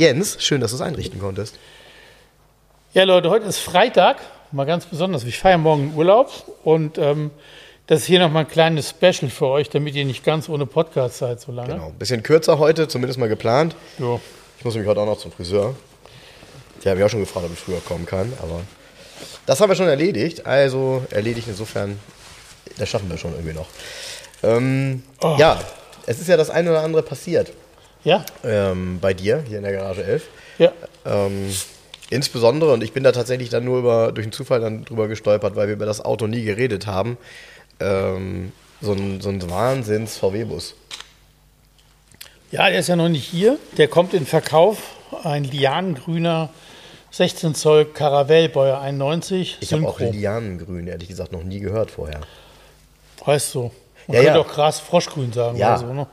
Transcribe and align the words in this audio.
Jens, 0.00 0.42
schön, 0.42 0.62
dass 0.62 0.70
du 0.70 0.76
es 0.76 0.80
einrichten 0.80 1.20
konntest. 1.20 1.56
Ja, 2.94 3.04
Leute, 3.04 3.28
heute 3.28 3.44
ist 3.44 3.58
Freitag, 3.58 4.16
mal 4.50 4.64
ganz 4.64 4.86
besonders. 4.86 5.24
Ich 5.24 5.38
feiere 5.38 5.58
morgen 5.58 5.92
Urlaub 5.94 6.32
und 6.64 6.96
ähm, 6.96 7.30
das 7.86 8.00
ist 8.00 8.06
hier 8.06 8.18
nochmal 8.18 8.44
ein 8.44 8.50
kleines 8.50 8.88
Special 8.88 9.28
für 9.30 9.48
euch, 9.48 9.68
damit 9.68 9.94
ihr 9.94 10.06
nicht 10.06 10.24
ganz 10.24 10.48
ohne 10.48 10.64
Podcast 10.64 11.18
seid 11.18 11.38
so 11.42 11.52
lange. 11.52 11.74
Genau, 11.74 11.88
ein 11.88 11.98
bisschen 11.98 12.22
kürzer 12.22 12.58
heute, 12.58 12.88
zumindest 12.88 13.20
mal 13.20 13.28
geplant. 13.28 13.76
Jo. 13.98 14.22
Ich 14.58 14.64
muss 14.64 14.72
nämlich 14.72 14.88
heute 14.88 15.02
auch 15.02 15.06
noch 15.06 15.18
zum 15.18 15.32
Friseur. 15.32 15.74
Die 16.82 16.88
haben 16.88 16.96
mich 16.96 17.04
auch 17.04 17.10
schon 17.10 17.20
gefragt, 17.20 17.44
ob 17.44 17.52
ich 17.52 17.58
früher 17.58 17.80
kommen 17.80 18.06
kann, 18.06 18.32
aber 18.42 18.62
das 19.44 19.60
haben 19.60 19.68
wir 19.68 19.76
schon 19.76 19.88
erledigt. 19.88 20.46
Also 20.46 21.04
erledigt 21.10 21.46
insofern, 21.46 22.00
das 22.78 22.88
schaffen 22.88 23.10
wir 23.10 23.18
schon 23.18 23.34
irgendwie 23.34 23.52
noch. 23.52 23.66
Ähm, 24.44 25.02
Oh. 25.20 25.36
Ja, 25.38 25.60
es 26.06 26.18
ist 26.20 26.28
ja 26.28 26.38
das 26.38 26.48
eine 26.48 26.70
oder 26.70 26.80
andere 26.84 27.02
passiert 27.02 27.52
Ja? 28.04 28.24
ähm, 28.44 28.98
bei 29.00 29.14
dir 29.14 29.44
hier 29.46 29.58
in 29.58 29.64
der 29.64 29.72
Garage 29.72 30.04
11. 30.04 30.28
Ja. 30.58 30.72
Ähm, 31.04 31.52
insbesondere, 32.10 32.72
und 32.72 32.82
ich 32.82 32.92
bin 32.92 33.04
da 33.04 33.12
tatsächlich 33.12 33.48
dann 33.48 33.64
nur 33.64 33.78
über, 33.78 34.12
durch 34.12 34.24
einen 34.24 34.32
Zufall 34.32 34.60
dann 34.60 34.84
drüber 34.84 35.08
gestolpert, 35.08 35.56
weil 35.56 35.68
wir 35.68 35.74
über 35.74 35.86
das 35.86 36.04
Auto 36.04 36.26
nie 36.26 36.42
geredet 36.42 36.86
haben. 36.86 37.18
Ähm, 37.78 38.52
so 38.80 38.92
ein, 38.92 39.20
so 39.20 39.28
ein 39.28 39.50
Wahnsinns-VW-Bus. 39.50 40.74
Ja, 42.50 42.68
der 42.68 42.80
ist 42.80 42.88
ja 42.88 42.96
noch 42.96 43.08
nicht 43.08 43.26
hier. 43.26 43.58
Der 43.76 43.88
kommt 43.88 44.14
in 44.14 44.26
Verkauf. 44.26 44.78
Ein 45.22 45.44
lianengrüner 45.44 46.50
16 47.10 47.54
Zoll 47.54 47.84
Caravelle 47.86 48.48
Baujahr 48.48 48.80
91. 48.80 49.58
Ich 49.60 49.72
habe 49.72 49.86
auch. 49.86 49.98
Lianengrün, 49.98 50.86
ehrlich 50.86 51.08
gesagt, 51.08 51.32
noch 51.32 51.42
nie 51.42 51.60
gehört 51.60 51.90
vorher. 51.90 52.20
Heißt 53.26 53.50
so. 53.50 53.72
Man 54.06 54.16
Ja, 54.16 54.22
könnte 54.22 54.38
ja. 54.38 54.44
auch 54.44 54.48
krass 54.48 54.80
Froschgrün 54.80 55.32
sagen 55.32 55.56
Ja, 55.56 55.70
oder 55.74 55.78
so, 55.86 55.92
ne? 55.92 56.06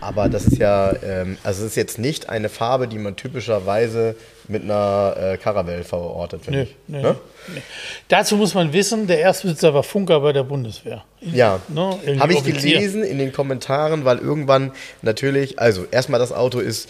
aber 0.00 0.28
das 0.28 0.44
ist 0.46 0.58
ja, 0.58 0.92
ähm, 1.02 1.38
also 1.42 1.62
es 1.64 1.70
ist 1.70 1.76
jetzt 1.76 1.98
nicht 1.98 2.28
eine 2.28 2.48
Farbe, 2.48 2.86
die 2.88 2.98
man 2.98 3.16
typischerweise 3.16 4.14
mit 4.48 4.62
einer 4.64 5.14
äh, 5.16 5.36
Caravelle 5.36 5.84
verortet, 5.84 6.44
finde 6.44 6.60
Nee, 6.60 6.64
ich. 6.64 6.76
nee, 6.88 7.02
Ne? 7.02 7.16
nee. 7.54 7.62
Dazu 8.08 8.36
muss 8.36 8.54
man 8.54 8.72
wissen, 8.72 9.06
der 9.06 9.20
Erstbesitzer 9.20 9.72
war 9.72 9.82
Funker 9.82 10.20
bei 10.20 10.32
der 10.32 10.42
Bundeswehr. 10.42 11.04
Ja, 11.20 11.60
Ne, 11.68 11.98
habe 12.18 12.32
ich 12.32 12.42
gelesen 12.44 13.04
in 13.04 13.18
den 13.18 13.32
Kommentaren, 13.32 14.04
weil 14.04 14.18
irgendwann 14.18 14.72
natürlich, 15.02 15.58
also 15.58 15.86
erstmal 15.90 16.20
das 16.20 16.32
Auto 16.32 16.58
ist, 16.58 16.88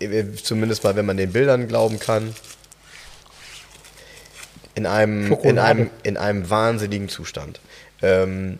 äh, 0.00 0.24
zumindest 0.42 0.82
mal, 0.84 0.96
wenn 0.96 1.06
man 1.06 1.16
den 1.16 1.32
Bildern 1.32 1.68
glauben 1.68 1.98
kann, 2.00 2.34
in 4.74 4.86
einem, 4.86 5.32
in 5.42 5.58
einem, 5.58 5.90
in 6.02 6.16
einem 6.16 6.50
wahnsinnigen 6.50 7.08
Zustand. 7.08 7.60
Ähm, 8.02 8.58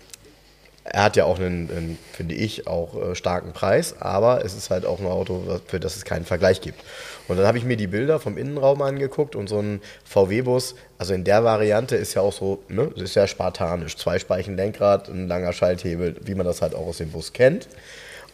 er 0.84 1.04
hat 1.04 1.16
ja 1.16 1.24
auch 1.24 1.38
einen, 1.38 1.70
einen 1.70 1.98
finde 2.12 2.34
ich, 2.34 2.66
auch 2.66 2.94
äh, 2.94 3.14
starken 3.14 3.52
Preis, 3.52 3.96
aber 4.00 4.44
es 4.44 4.54
ist 4.54 4.68
halt 4.68 4.84
auch 4.84 5.00
ein 5.00 5.06
Auto, 5.06 5.60
für 5.66 5.80
das 5.80 5.96
es 5.96 6.04
keinen 6.04 6.26
Vergleich 6.26 6.60
gibt. 6.60 6.80
Und 7.26 7.38
dann 7.38 7.46
habe 7.46 7.56
ich 7.56 7.64
mir 7.64 7.78
die 7.78 7.86
Bilder 7.86 8.20
vom 8.20 8.36
Innenraum 8.36 8.82
angeguckt 8.82 9.34
und 9.34 9.48
so 9.48 9.58
ein 9.60 9.80
VW-Bus, 10.04 10.74
also 10.98 11.14
in 11.14 11.24
der 11.24 11.42
Variante 11.42 11.96
ist 11.96 12.14
ja 12.14 12.22
auch 12.22 12.34
so, 12.34 12.62
ne, 12.68 12.90
das 12.94 13.04
ist 13.04 13.14
ja 13.16 13.26
spartanisch. 13.26 13.96
Zwei 13.96 14.18
Speichen 14.18 14.56
Lenkrad, 14.56 15.08
ein 15.08 15.26
langer 15.26 15.54
Schalthebel, 15.54 16.16
wie 16.22 16.34
man 16.34 16.44
das 16.44 16.60
halt 16.60 16.74
auch 16.74 16.86
aus 16.86 16.98
dem 16.98 17.10
Bus 17.10 17.32
kennt. 17.32 17.66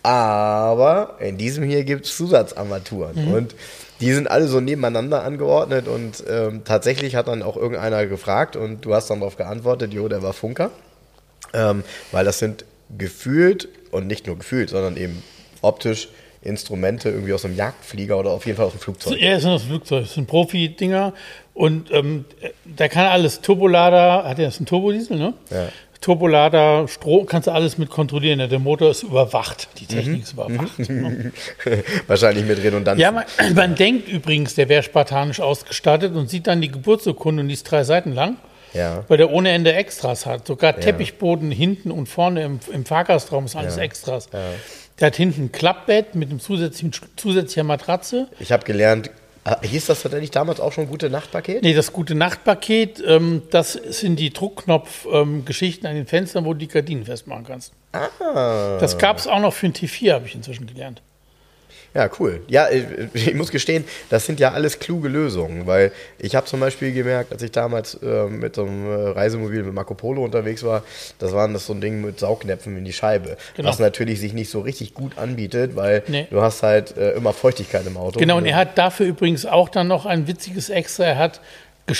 Aber 0.02 1.16
in 1.20 1.36
diesem 1.36 1.62
hier 1.62 1.84
gibt 1.84 2.06
es 2.06 2.16
Zusatzarmaturen. 2.16 3.32
Und 3.34 3.54
die 4.00 4.12
sind 4.12 4.30
alle 4.30 4.48
so 4.48 4.60
nebeneinander 4.60 5.22
angeordnet 5.22 5.86
und 5.86 6.24
ähm, 6.28 6.62
tatsächlich 6.64 7.16
hat 7.16 7.28
dann 7.28 7.42
auch 7.42 7.56
irgendeiner 7.56 8.06
gefragt 8.06 8.56
und 8.56 8.84
du 8.84 8.94
hast 8.94 9.10
dann 9.10 9.20
darauf 9.20 9.36
geantwortet, 9.36 9.92
jo, 9.92 10.08
der 10.08 10.22
war 10.22 10.32
Funker. 10.32 10.70
Ähm, 11.52 11.84
weil 12.12 12.24
das 12.24 12.38
sind 12.38 12.64
gefühlt 12.96 13.68
und 13.90 14.06
nicht 14.06 14.26
nur 14.26 14.38
gefühlt, 14.38 14.70
sondern 14.70 14.96
eben 14.96 15.22
optisch 15.62 16.08
Instrumente 16.42 17.10
irgendwie 17.10 17.34
aus 17.34 17.44
einem 17.44 17.56
Jagdflieger 17.56 18.18
oder 18.18 18.30
auf 18.30 18.46
jeden 18.46 18.56
Fall 18.56 18.66
aus 18.66 18.72
dem 18.72 18.80
Flugzeug. 18.80 19.20
Er 19.20 19.36
ist 19.36 19.44
das 19.44 19.62
Flugzeug, 19.64 20.04
das 20.04 20.14
sind 20.14 20.26
Profi-Dinger. 20.26 21.12
Und 21.52 21.90
ähm, 21.90 22.24
da 22.64 22.88
kann 22.88 23.06
alles 23.06 23.42
Turbolader, 23.42 24.24
hat 24.24 24.38
er 24.38 24.46
jetzt 24.46 24.58
einen 24.58 24.66
Turbodiesel, 24.66 25.18
ne? 25.18 25.34
Ja. 25.50 25.68
Turbolader, 26.00 26.88
Strom, 26.88 27.26
kannst 27.26 27.46
du 27.46 27.52
alles 27.52 27.76
mit 27.76 27.90
kontrollieren. 27.90 28.38
Der 28.48 28.58
Motor 28.58 28.90
ist 28.90 29.02
überwacht, 29.02 29.68
die 29.78 29.84
Technik 29.84 30.22
ist 30.22 30.32
überwacht. 30.32 30.78
ne? 30.88 31.32
Wahrscheinlich 32.06 32.46
mit 32.46 32.62
Redundanz. 32.62 32.98
Ja, 32.98 33.12
man, 33.12 33.24
man 33.54 33.74
denkt 33.74 34.08
übrigens, 34.08 34.54
der 34.54 34.70
wäre 34.70 34.82
spartanisch 34.82 35.40
ausgestattet 35.40 36.14
und 36.14 36.30
sieht 36.30 36.46
dann 36.46 36.62
die 36.62 36.70
Geburtsurkunde 36.70 37.42
und 37.42 37.48
die 37.48 37.54
ist 37.54 37.64
drei 37.64 37.84
Seiten 37.84 38.14
lang, 38.14 38.36
Ja. 38.72 39.04
weil 39.08 39.16
der 39.16 39.30
ohne 39.30 39.50
Ende 39.50 39.72
Extras 39.72 40.26
hat. 40.26 40.46
Sogar 40.46 40.78
Teppichboden 40.78 41.50
hinten 41.50 41.90
und 41.90 42.08
vorne 42.08 42.44
im, 42.44 42.60
im 42.72 42.84
Fahrgastraum 42.84 43.46
ist 43.46 43.56
alles 43.56 43.76
Extras. 43.76 44.28
Der 44.30 45.06
hat 45.06 45.16
hinten 45.16 45.44
ein 45.44 45.52
Klappbett 45.52 46.14
mit 46.14 46.30
einem 46.30 46.40
zusätzlichen 46.40 46.92
zusätzlicher 47.16 47.64
Matratze. 47.64 48.28
Ich 48.38 48.52
habe 48.52 48.64
gelernt, 48.64 49.10
ah, 49.44 49.56
hieß 49.62 49.86
das 49.86 50.02
tatsächlich 50.02 50.30
damals 50.30 50.60
auch 50.60 50.72
schon 50.72 50.88
gute 50.88 51.08
Nachtpaket? 51.08 51.62
Nee, 51.62 51.72
das 51.72 51.92
gute 51.92 52.14
Nachtpaket, 52.14 53.02
ähm, 53.06 53.42
das 53.50 53.72
sind 53.72 54.16
die 54.16 54.30
Druckknopf-Geschichten 54.30 55.86
an 55.86 55.94
den 55.94 56.06
Fenstern, 56.06 56.44
wo 56.44 56.52
du 56.52 56.58
die 56.58 56.68
Gardinen 56.68 57.06
festmachen 57.06 57.44
kannst. 57.46 57.72
Ah. 57.92 58.78
Das 58.78 58.98
gab 58.98 59.16
es 59.16 59.26
auch 59.26 59.40
noch 59.40 59.54
für 59.54 59.66
ein 59.66 59.72
T4, 59.72 60.12
habe 60.12 60.26
ich 60.26 60.34
inzwischen 60.34 60.66
gelernt. 60.66 61.00
Ja, 61.92 62.08
cool. 62.20 62.40
Ja, 62.46 62.68
ich, 63.14 63.34
muss 63.34 63.50
gestehen, 63.50 63.84
das 64.10 64.24
sind 64.24 64.38
ja 64.38 64.52
alles 64.52 64.78
kluge 64.78 65.08
Lösungen, 65.08 65.66
weil 65.66 65.90
ich 66.20 66.36
habe 66.36 66.46
zum 66.46 66.60
Beispiel 66.60 66.92
gemerkt, 66.92 67.32
als 67.32 67.42
ich 67.42 67.50
damals 67.50 67.94
äh, 68.02 68.26
mit 68.26 68.54
so 68.54 68.62
einem 68.64 68.86
äh, 68.88 69.08
Reisemobil 69.10 69.64
mit 69.64 69.74
Marco 69.74 69.94
Polo 69.94 70.22
unterwegs 70.24 70.62
war, 70.62 70.84
das 71.18 71.32
war 71.32 71.48
das 71.48 71.66
so 71.66 71.72
ein 71.72 71.80
Ding 71.80 72.00
mit 72.00 72.20
Saugnäpfen 72.20 72.76
in 72.76 72.84
die 72.84 72.92
Scheibe, 72.92 73.36
Genau. 73.56 73.68
was 73.68 73.80
natürlich 73.80 74.20
sich 74.20 74.32
nicht 74.34 74.50
so 74.50 74.60
richtig 74.60 74.94
gut 74.94 75.18
anbietet, 75.18 75.74
weil 75.74 76.04
Nee. 76.06 76.28
du 76.30 76.40
hast 76.40 76.62
halt 76.62 76.96
äh, 76.96 77.10
immer 77.14 77.32
Feuchtigkeit 77.32 77.84
im 77.86 77.96
Auto. 77.96 78.20
Genau, 78.20 78.36
und 78.36 78.46
er 78.46 78.54
hat 78.56 78.78
dafür 78.78 79.06
übrigens 79.06 79.44
auch 79.44 79.68
dann 79.68 79.88
noch 79.88 80.06
ein 80.06 80.28
witziges 80.28 80.70
Extra. 80.70 81.04
Er 81.06 81.18
hat 81.18 81.40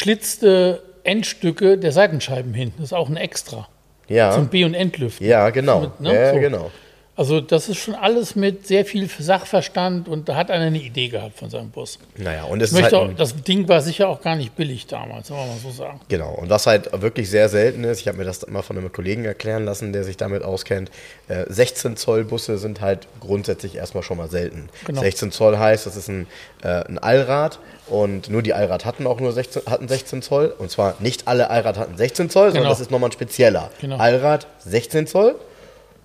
geschlitzte 0.04 0.82
Endstücke 1.04 1.78
der 1.78 1.92
Seitenscheiben 1.92 2.54
hinten. 2.54 2.76
Das 2.78 2.86
ist 2.86 2.92
auch 2.92 3.08
ein 3.08 3.16
Extra. 3.16 3.68
ja, 4.08 4.30
Zum 4.32 4.48
B- 4.48 4.64
und 4.64 4.74
Endlüften. 4.74 5.26
ja, 5.26 5.50
genau, 5.50 5.80
Mit, 5.80 6.00
ne? 6.00 6.14
ja, 6.14 6.32
So. 6.34 6.38
genau. 6.40 6.70
Also 7.20 7.42
das 7.42 7.68
ist 7.68 7.76
schon 7.76 7.94
alles 7.94 8.34
mit 8.34 8.66
sehr 8.66 8.86
viel 8.86 9.06
Sachverstand 9.06 10.08
und 10.08 10.30
da 10.30 10.36
hat 10.36 10.50
einer 10.50 10.64
eine 10.64 10.78
Idee 10.78 11.08
gehabt 11.08 11.38
von 11.38 11.50
seinem 11.50 11.68
Bus. 11.68 11.98
Naja, 12.16 12.44
und 12.44 12.62
es 12.62 12.72
ist 12.72 12.82
halt 12.82 12.94
auch, 12.94 13.12
das 13.14 13.34
Ding 13.42 13.68
war 13.68 13.82
sicher 13.82 14.08
auch 14.08 14.22
gar 14.22 14.36
nicht 14.36 14.56
billig 14.56 14.86
damals, 14.86 15.28
soll 15.28 15.36
man 15.36 15.48
mal 15.48 15.58
so 15.58 15.70
sagen. 15.70 16.00
Genau, 16.08 16.32
und 16.32 16.48
was 16.48 16.66
halt 16.66 16.88
wirklich 17.02 17.28
sehr 17.28 17.50
selten 17.50 17.84
ist, 17.84 18.00
ich 18.00 18.08
habe 18.08 18.16
mir 18.16 18.24
das 18.24 18.46
mal 18.46 18.62
von 18.62 18.78
einem 18.78 18.90
Kollegen 18.90 19.26
erklären 19.26 19.66
lassen, 19.66 19.92
der 19.92 20.02
sich 20.04 20.16
damit 20.16 20.42
auskennt, 20.42 20.90
äh, 21.28 21.44
16 21.46 21.98
Zoll 21.98 22.24
Busse 22.24 22.56
sind 22.56 22.80
halt 22.80 23.06
grundsätzlich 23.20 23.76
erstmal 23.76 24.02
schon 24.02 24.16
mal 24.16 24.30
selten. 24.30 24.70
Genau. 24.86 25.02
16 25.02 25.30
Zoll 25.30 25.58
heißt, 25.58 25.84
das 25.84 25.96
ist 25.96 26.08
ein, 26.08 26.26
äh, 26.62 26.68
ein 26.86 26.98
Allrad 26.98 27.58
und 27.88 28.30
nur 28.30 28.40
die 28.40 28.54
Allrad 28.54 28.86
hatten 28.86 29.06
auch 29.06 29.20
nur 29.20 29.32
16, 29.32 29.64
hatten 29.66 29.88
16 29.88 30.22
Zoll 30.22 30.54
und 30.56 30.70
zwar 30.70 30.94
nicht 31.00 31.28
alle 31.28 31.50
Allrad 31.50 31.76
hatten 31.76 31.98
16 31.98 32.30
Zoll, 32.30 32.46
sondern 32.46 32.62
Genau. 32.62 32.70
das 32.70 32.80
ist 32.80 32.90
nochmal 32.90 33.10
ein 33.10 33.12
spezieller. 33.12 33.70
Genau. 33.78 33.98
Allrad 33.98 34.46
16 34.60 35.06
Zoll. 35.06 35.34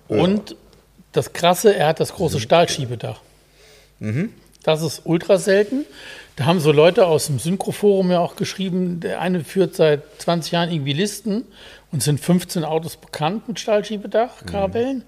Und 0.08 0.54
das 1.16 1.32
Krasse, 1.32 1.74
er 1.74 1.88
hat 1.88 2.00
das 2.00 2.14
große 2.14 2.40
Stahlschiebedach. 2.40 3.20
Das 4.62 4.82
ist 4.82 5.02
ultra 5.04 5.38
selten. 5.38 5.84
Da 6.34 6.44
haben 6.44 6.60
so 6.60 6.72
Leute 6.72 7.06
aus 7.06 7.26
dem 7.26 7.38
Synchroforum 7.38 8.10
ja 8.10 8.20
auch 8.20 8.36
geschrieben, 8.36 9.00
der 9.00 9.20
eine 9.20 9.42
führt 9.44 9.74
seit 9.74 10.02
20 10.18 10.52
Jahren 10.52 10.70
irgendwie 10.70 10.92
Listen 10.92 11.44
und 11.92 12.02
sind 12.02 12.20
15 12.20 12.64
Autos 12.64 12.96
bekannt 12.96 13.48
mit 13.48 13.58
Stahlschiebedach, 13.58 14.44
Karavellen. 14.44 15.04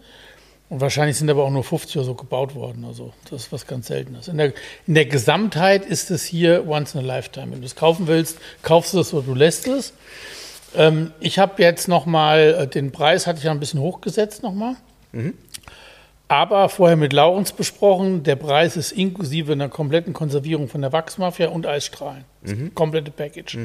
Und 0.71 0.81
wahrscheinlich 0.81 1.17
sind 1.17 1.31
aber 1.31 1.45
auch 1.45 1.51
nur 1.51 1.65
50 1.65 1.97
oder 1.97 2.05
so 2.05 2.15
gebaut 2.15 2.55
worden. 2.55 2.85
Also 2.85 3.13
das 3.31 3.45
ist 3.45 3.53
was 3.53 3.67
ganz 3.67 3.89
Seltenes. 3.89 4.29
In 4.29 4.37
der, 4.39 4.53
in 4.87 4.95
der 4.95 5.07
Gesamtheit 5.07 5.85
ist 5.85 6.11
es 6.11 6.25
hier 6.25 6.69
once 6.69 6.95
in 6.95 7.01
a 7.01 7.03
lifetime. 7.03 7.53
Wenn 7.53 7.61
du 7.61 7.67
es 7.67 7.75
kaufen 7.75 8.07
willst, 8.07 8.39
kaufst 8.63 8.95
du 8.95 9.01
es 9.01 9.13
oder 9.13 9.27
du 9.27 9.35
lässt 9.35 9.67
es. 9.67 9.95
Ähm, 10.77 11.13
ich 11.21 11.39
habe 11.39 11.63
jetzt 11.63 11.89
nochmal, 11.89 12.67
den 12.67 12.93
Preis 12.93 13.27
hatte 13.27 13.39
ich 13.39 13.45
ja 13.45 13.51
ein 13.51 13.61
bisschen 13.61 13.81
hochgesetzt 13.81 14.43
nochmal. 14.43 14.77
Aber 16.29 16.69
vorher 16.69 16.97
mit 16.97 17.15
Laurens 17.15 17.53
besprochen, 17.53 18.23
der 18.23 18.37
Preis 18.37 18.77
ist 18.77 18.93
inklusive 18.93 19.53
einer 19.53 19.71
kompletten 19.71 20.13
Konservierung 20.13 20.69
von 20.69 20.83
der 20.83 20.93
Wachsmafia 20.93 21.49
und 21.49 21.67
Eisstrahlen. 21.67 22.25
Das 22.43 22.55
komplette 22.75 23.11
Package. 23.11 23.57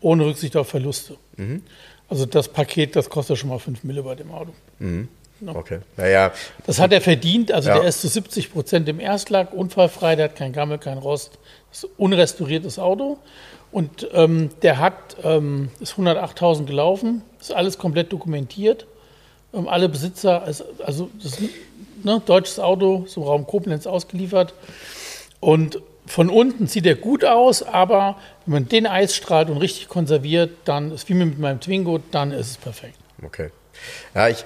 Ohne 0.00 0.26
Rücksicht 0.26 0.56
auf 0.56 0.68
Verluste. 0.68 1.16
Also 2.08 2.26
das 2.26 2.48
Paket, 2.48 2.96
das 2.96 3.08
kostet 3.08 3.38
schon 3.38 3.48
mal 3.50 3.60
5 3.60 3.84
Mille 3.84 4.02
bei 4.02 4.16
dem 4.16 4.32
Auto. 4.32 4.52
Okay. 5.46 5.78
Naja. 5.96 6.32
Das 6.66 6.80
hat 6.80 6.92
er 6.92 7.00
verdient. 7.00 7.52
Also 7.52 7.68
Ja. 7.70 7.78
der 7.78 7.88
ist 7.88 8.00
zu 8.00 8.08
70 8.08 8.52
Prozent 8.52 8.88
im 8.88 8.98
Erstlack, 9.00 9.52
unfallfrei, 9.54 10.16
der 10.16 10.26
hat 10.26 10.36
kein 10.36 10.52
Gammel, 10.52 10.78
kein 10.78 10.98
Rost. 10.98 11.38
Das 11.70 11.78
ist 11.78 11.84
ein 11.84 11.90
unrestauriertes 11.96 12.78
Auto. 12.78 13.18
Und 13.72 14.08
ähm, 14.12 14.50
der 14.62 14.78
hat, 14.78 15.16
ähm, 15.22 15.70
ist 15.78 15.94
108.000 15.94 16.64
gelaufen, 16.66 17.22
ist 17.40 17.54
alles 17.54 17.78
komplett 17.78 18.12
dokumentiert. 18.12 18.86
Ähm, 19.54 19.68
alle 19.68 19.88
Besitzer, 19.88 20.42
also, 20.42 20.64
also 20.84 21.08
das 21.22 21.38
ist 21.38 21.50
ne, 22.04 22.22
deutsches 22.24 22.58
Auto, 22.58 23.04
so 23.06 23.24
Raum 23.24 23.46
Koblenz 23.46 23.86
ausgeliefert. 23.86 24.54
Und 25.40 25.80
von 26.06 26.28
unten 26.28 26.66
sieht 26.66 26.86
er 26.86 26.96
gut 26.96 27.24
aus, 27.24 27.62
aber 27.62 28.16
wenn 28.44 28.52
man 28.54 28.68
den 28.68 28.86
Eis 28.86 29.14
strahlt 29.14 29.48
und 29.48 29.58
richtig 29.58 29.88
konserviert, 29.88 30.50
dann 30.64 30.92
ist 30.92 31.08
wie 31.08 31.14
mit 31.14 31.38
meinem 31.38 31.60
Twingo, 31.60 32.00
dann 32.10 32.32
ist 32.32 32.50
es 32.50 32.56
perfekt. 32.56 32.96
Okay. 33.24 33.50
Ja, 34.14 34.28
ich, 34.28 34.44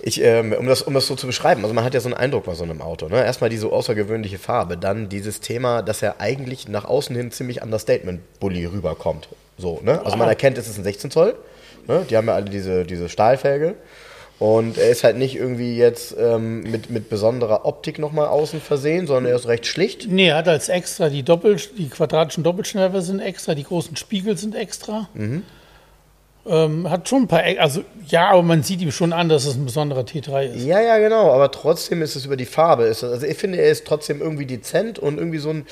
ich 0.00 0.22
ähm, 0.22 0.52
um, 0.52 0.66
das, 0.66 0.82
um 0.82 0.94
das 0.94 1.06
so 1.06 1.16
zu 1.16 1.26
beschreiben, 1.26 1.62
also 1.62 1.74
man 1.74 1.84
hat 1.84 1.94
ja 1.94 2.00
so 2.00 2.08
einen 2.08 2.16
Eindruck 2.16 2.44
bei 2.44 2.54
so 2.54 2.64
einem 2.64 2.80
Auto. 2.80 3.08
Ne? 3.08 3.24
Erstmal 3.24 3.50
diese 3.50 3.68
außergewöhnliche 3.68 4.38
Farbe, 4.38 4.76
dann 4.76 5.08
dieses 5.08 5.40
Thema, 5.40 5.82
dass 5.82 6.02
er 6.02 6.20
eigentlich 6.20 6.68
nach 6.68 6.84
außen 6.84 7.16
hin 7.16 7.32
ziemlich 7.32 7.62
Understatement-Bully 7.62 8.66
rüberkommt. 8.66 9.28
So, 9.58 9.80
ne? 9.82 10.04
Also 10.04 10.16
man 10.16 10.28
erkennt, 10.28 10.56
es 10.58 10.68
ist 10.68 10.78
ein 10.78 10.84
16 10.84 11.10
Zoll. 11.10 11.34
Ne? 11.86 12.06
Die 12.08 12.16
haben 12.16 12.26
ja 12.26 12.34
alle 12.34 12.50
diese, 12.50 12.84
diese 12.84 13.08
Stahlfelge. 13.08 13.74
Und 14.42 14.76
er 14.76 14.88
ist 14.90 15.04
halt 15.04 15.18
nicht 15.18 15.36
irgendwie 15.36 15.76
jetzt 15.76 16.16
ähm, 16.18 16.62
mit, 16.64 16.90
mit 16.90 17.08
besonderer 17.08 17.64
Optik 17.64 18.00
nochmal 18.00 18.26
außen 18.26 18.60
versehen, 18.60 19.06
sondern 19.06 19.26
er 19.26 19.36
ist 19.36 19.46
recht 19.46 19.66
schlicht. 19.66 20.08
Nee, 20.10 20.28
er 20.30 20.36
hat 20.38 20.48
als 20.48 20.68
extra 20.68 21.08
die 21.10 21.22
Doppel, 21.22 21.58
die 21.78 21.88
quadratischen 21.88 22.42
Doppelschnellwerfer 22.42 23.02
sind 23.02 23.20
extra, 23.20 23.54
die 23.54 23.62
großen 23.62 23.94
Spiegel 23.94 24.36
sind 24.36 24.56
extra. 24.56 25.08
Ähm, 26.44 26.90
hat 26.90 27.08
schon 27.08 27.22
ein 27.22 27.28
paar, 27.28 27.46
E- 27.46 27.58
also 27.58 27.84
ja, 28.08 28.30
aber 28.30 28.42
man 28.42 28.64
sieht 28.64 28.80
ihm 28.80 28.90
schon 28.90 29.12
an, 29.12 29.28
dass 29.28 29.46
es 29.46 29.54
ein 29.54 29.64
besonderer 29.64 30.00
T3 30.00 30.46
ist. 30.54 30.64
Ja, 30.64 30.80
ja, 30.80 30.98
genau, 30.98 31.30
aber 31.30 31.52
trotzdem 31.52 32.02
ist 32.02 32.16
es 32.16 32.24
über 32.26 32.36
die 32.36 32.44
Farbe. 32.46 32.82
Ist, 32.84 33.04
also 33.04 33.24
ich 33.24 33.36
finde, 33.38 33.58
er 33.58 33.70
ist 33.70 33.86
trotzdem 33.86 34.20
irgendwie 34.20 34.46
dezent 34.46 34.98
und 34.98 35.18
irgendwie 35.18 35.38
so 35.38 35.50
ein. 35.50 35.66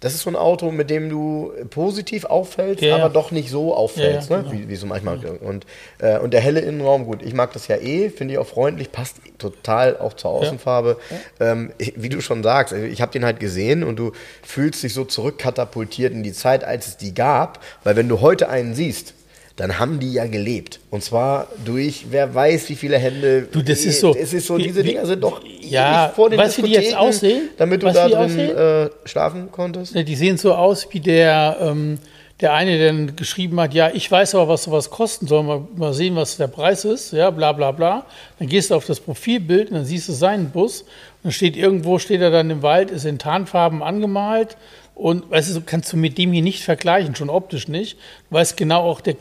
Das 0.00 0.14
ist 0.14 0.22
so 0.22 0.30
ein 0.30 0.36
Auto, 0.36 0.70
mit 0.70 0.90
dem 0.90 1.10
du 1.10 1.52
positiv 1.70 2.24
auffällst, 2.24 2.82
Ja, 2.82 2.96
aber 2.96 3.08
doch 3.12 3.32
nicht 3.32 3.50
so 3.50 3.74
auffällst, 3.74 4.30
ne? 4.30 4.38
genau. 4.38 4.52
wie, 4.52 4.68
wie 4.68 4.76
so 4.76 4.86
manchmal. 4.86 5.18
Und, 5.18 5.66
äh, 5.98 6.18
und 6.18 6.32
der 6.32 6.40
helle 6.40 6.60
Innenraum, 6.60 7.04
gut, 7.04 7.20
ich 7.22 7.34
mag 7.34 7.52
das 7.52 7.66
ja 7.66 7.76
eh, 7.76 8.08
finde 8.10 8.34
ich 8.34 8.38
auch 8.38 8.46
freundlich, 8.46 8.92
passt 8.92 9.16
total 9.38 9.96
auch 9.98 10.14
zur 10.14 10.30
Außenfarbe. 10.30 10.98
Ähm, 11.40 11.72
wie 11.96 12.08
du 12.08 12.20
schon 12.20 12.42
sagst, 12.44 12.72
also 12.72 12.86
ich 12.86 13.00
habe 13.02 13.10
den 13.10 13.24
halt 13.24 13.40
gesehen 13.40 13.82
und 13.82 13.96
du 13.96 14.12
fühlst 14.42 14.82
dich 14.84 14.94
so 14.94 15.04
zurückkatapultiert 15.04 16.12
in 16.12 16.22
die 16.22 16.32
Zeit, 16.32 16.62
als 16.62 16.86
es 16.86 16.96
die 16.96 17.12
gab, 17.14 17.60
weil 17.82 17.96
wenn 17.96 18.08
du 18.08 18.20
heute 18.20 18.48
einen 18.48 18.74
siehst, 18.74 19.14
dann 19.58 19.78
haben 19.78 19.98
die 19.98 20.12
ja 20.12 20.26
gelebt. 20.26 20.80
Und 20.90 21.02
zwar 21.02 21.48
durch, 21.64 22.06
wer 22.10 22.34
weiß, 22.34 22.68
wie 22.70 22.76
viele 22.76 22.96
Hände. 22.96 23.42
Du, 23.52 23.60
das 23.60 23.80
ist 23.80 24.00
so- 24.00 24.14
Es 24.14 24.32
ist 24.32 24.46
so, 24.46 24.56
wie- 24.56 24.62
diese 24.62 24.82
Dinger 24.82 25.04
sind 25.04 25.22
doch 25.22 25.42
Ja, 25.60 26.12
vor 26.14 26.30
den 26.30 26.38
weißt 26.38 26.58
du, 26.58 26.62
wie 26.62 26.68
die 26.68 26.74
jetzt 26.74 26.96
aussehen? 26.96 27.50
Damit 27.58 27.82
du 27.82 27.86
Weißt 27.88 27.96
da 27.96 28.08
drin 28.08 28.38
äh, 28.38 28.88
schlafen 29.04 29.50
konntest. 29.52 29.94
Ne, 29.94 30.04
Die 30.04 30.14
sehen 30.16 30.38
so 30.38 30.54
aus 30.54 30.86
wie 30.92 31.00
der, 31.00 31.58
ähm, 31.60 31.98
der 32.40 32.52
eine, 32.54 32.78
der 32.78 32.92
dann 32.92 33.16
geschrieben 33.16 33.58
hat, 33.60 33.74
ja, 33.74 33.90
ich 33.92 34.08
weiß 34.08 34.36
aber, 34.36 34.46
was 34.46 34.62
sowas 34.62 34.90
kosten 34.90 35.26
soll, 35.26 35.42
mal, 35.42 35.66
mal 35.74 35.92
sehen, 35.92 36.14
was 36.14 36.36
der 36.36 36.46
Preis 36.46 36.84
ist, 36.84 37.12
ja, 37.12 37.30
bla 37.30 37.50
bla 37.52 37.72
bla. 37.72 38.06
Dann 38.38 38.48
gehst 38.48 38.70
du 38.70 38.76
auf 38.76 38.86
das 38.86 39.00
Profilbild 39.00 39.70
und 39.70 39.74
dann 39.74 39.84
siehst 39.84 40.08
du 40.08 40.12
seinen 40.12 40.50
Bus 40.50 40.82
und 40.82 40.88
dann 41.24 41.32
steht 41.32 41.56
irgendwo, 41.56 41.98
steht 41.98 42.20
er 42.20 42.30
dann 42.30 42.48
im 42.50 42.62
Wald, 42.62 42.92
ist 42.92 43.04
in 43.04 43.18
Tarnfarben 43.18 43.82
angemalt 43.82 44.56
und 44.94 45.28
weißt 45.28 45.56
du, 45.56 45.60
kannst 45.62 45.92
du 45.92 45.96
mit 45.96 46.16
dem 46.16 46.32
hier 46.32 46.42
nicht 46.42 46.62
vergleichen, 46.62 47.16
schon 47.16 47.28
optisch 47.28 47.66
nicht. 47.66 47.98
Du 48.30 48.36
weißt 48.36 48.56
genau 48.56 48.82
auch, 48.82 49.00
der 49.00 49.16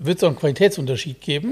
wird 0.00 0.18
es 0.18 0.24
auch 0.24 0.28
einen 0.28 0.38
Qualitätsunterschied 0.38 1.20
geben. 1.20 1.50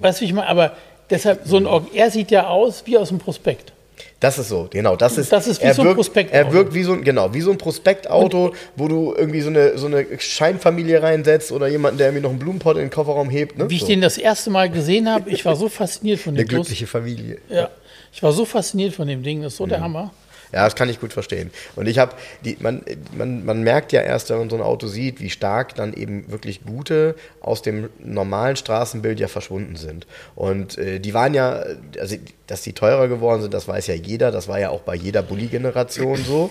Weißt 0.00 0.18
du, 0.20 0.22
wie 0.22 0.26
ich 0.26 0.32
meine? 0.32 0.48
Aber 0.48 0.76
deshalb, 1.10 1.42
so 1.44 1.56
ein, 1.56 1.66
Or- 1.66 1.86
er 1.94 2.10
sieht 2.10 2.30
ja 2.30 2.48
aus 2.48 2.82
wie 2.86 2.98
aus 2.98 3.08
dem 3.08 3.18
Prospekt. 3.18 3.72
Das 4.20 4.38
ist 4.38 4.48
so, 4.48 4.66
genau. 4.70 4.96
Das 4.96 5.16
ist, 5.18 5.30
Das 5.32 5.46
ist 5.46 5.60
wie 5.62 5.66
er 5.66 5.74
so 5.74 5.82
ein 5.82 5.86
wirkt, 5.88 5.96
Prospektauto. 5.96 6.36
Er 6.46 6.52
wirkt 6.52 6.74
wie 6.74 6.82
so 6.82 6.92
ein, 6.94 7.02
genau, 7.04 7.32
wie 7.34 7.40
so 7.40 7.50
ein 7.50 7.58
Prospektauto, 7.58 8.52
wo 8.74 8.88
du 8.88 9.14
irgendwie 9.16 9.40
so 9.42 9.48
eine, 9.50 9.78
so 9.78 9.86
eine 9.86 10.06
Scheinfamilie 10.18 11.02
reinsetzt 11.02 11.52
oder 11.52 11.68
jemanden, 11.68 11.98
der 11.98 12.08
irgendwie 12.08 12.22
noch 12.22 12.30
einen 12.30 12.38
Blumenpott 12.38 12.76
in 12.76 12.82
den 12.82 12.90
Kofferraum 12.90 13.30
hebt. 13.30 13.56
Ne? 13.58 13.70
Wie 13.70 13.74
ich 13.76 13.82
so. 13.82 13.86
den 13.86 14.00
das 14.00 14.18
erste 14.18 14.50
Mal 14.50 14.70
gesehen 14.70 15.08
habe, 15.10 15.30
ich 15.30 15.44
war 15.44 15.54
so 15.56 15.68
fasziniert 15.68 16.18
von 16.20 16.34
Eine 16.34 16.44
dem 16.44 16.48
Bus. 16.48 16.54
glückliche 16.66 16.86
Familie. 16.86 17.38
Ja, 17.48 17.70
ich 18.12 18.22
war 18.22 18.32
so 18.32 18.44
fasziniert 18.44 18.94
von 18.94 19.06
dem 19.06 19.22
Ding, 19.22 19.42
das 19.42 19.52
ist 19.52 19.58
so 19.58 19.66
der 19.66 19.80
Hammer. 19.80 20.12
Ja, 20.52 20.64
das 20.64 20.74
kann 20.76 20.88
ich 20.88 21.00
gut 21.00 21.12
verstehen. 21.12 21.50
Und 21.74 21.86
ich 21.86 21.98
habe, 21.98 22.14
man, 22.60 22.82
man, 23.16 23.44
man 23.44 23.62
merkt 23.62 23.92
ja 23.92 24.00
erst, 24.00 24.30
wenn 24.30 24.38
man 24.38 24.50
so 24.50 24.56
ein 24.56 24.62
Auto 24.62 24.86
sieht, 24.86 25.20
wie 25.20 25.30
stark 25.30 25.74
dann 25.74 25.92
eben 25.92 26.30
wirklich 26.30 26.64
gute 26.64 27.16
aus 27.40 27.62
dem 27.62 27.90
normalen 27.98 28.56
Straßenbild 28.56 29.20
ja 29.20 29.28
verschwunden 29.28 29.76
sind. 29.76 30.06
Und 30.34 30.78
äh, 30.78 31.00
die 31.00 31.14
waren 31.14 31.34
ja, 31.34 31.64
also 32.00 32.16
dass 32.46 32.62
die 32.62 32.72
teurer 32.72 33.08
geworden 33.08 33.42
sind, 33.42 33.54
das 33.54 33.66
weiß 33.66 33.88
ja 33.88 33.94
jeder, 33.94 34.30
das 34.30 34.46
war 34.48 34.60
ja 34.60 34.70
auch 34.70 34.82
bei 34.82 34.94
jeder 34.94 35.22
Bulli-Generation 35.22 36.16
so. 36.16 36.50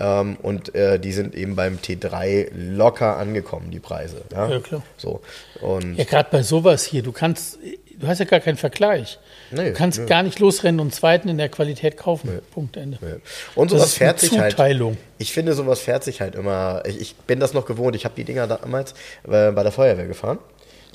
Ähm, 0.00 0.36
und 0.42 0.74
äh, 0.74 0.98
die 0.98 1.12
sind 1.12 1.34
eben 1.34 1.54
beim 1.54 1.76
T3 1.76 2.48
locker 2.52 3.16
angekommen, 3.16 3.70
die 3.70 3.80
Preise. 3.80 4.22
Ja, 4.32 4.48
Ja, 4.48 4.60
klar. 4.60 4.82
So. 4.96 5.20
Und 5.60 5.96
Ja, 5.96 6.04
gerade 6.04 6.28
bei 6.30 6.42
sowas 6.42 6.84
hier, 6.84 7.02
du 7.02 7.12
kannst, 7.12 7.58
du 7.98 8.06
hast 8.06 8.18
ja 8.18 8.24
gar 8.24 8.40
keinen 8.40 8.56
Vergleich. 8.56 9.18
Nee, 9.50 9.70
du 9.70 9.72
kannst 9.72 10.00
nö. 10.00 10.06
gar 10.06 10.22
nicht 10.22 10.38
losrennen 10.38 10.80
und 10.80 10.86
einen 10.86 10.92
zweiten 10.92 11.28
in 11.28 11.38
der 11.38 11.48
Qualität 11.48 11.96
kaufen. 11.96 12.40
Punkt 12.52 12.76
Ende. 12.76 12.98
Und 13.54 13.70
Das 13.70 13.78
sowas 13.78 14.00
eine 14.00 14.10
fährt 14.10 14.20
sich 14.20 14.38
halt. 14.38 14.56
Ich 15.18 15.32
finde, 15.32 15.52
sowas 15.52 15.80
fährt 15.80 16.02
sich 16.04 16.20
halt 16.20 16.34
immer. 16.34 16.82
Ich, 16.86 17.00
ich 17.00 17.14
bin 17.16 17.38
das 17.38 17.52
noch 17.52 17.66
gewohnt. 17.66 17.94
Ich 17.94 18.04
habe 18.04 18.14
die 18.16 18.24
Dinger 18.24 18.46
damals 18.46 18.92
äh, 19.24 19.52
bei 19.52 19.62
der 19.62 19.72
Feuerwehr 19.72 20.06
gefahren. 20.06 20.38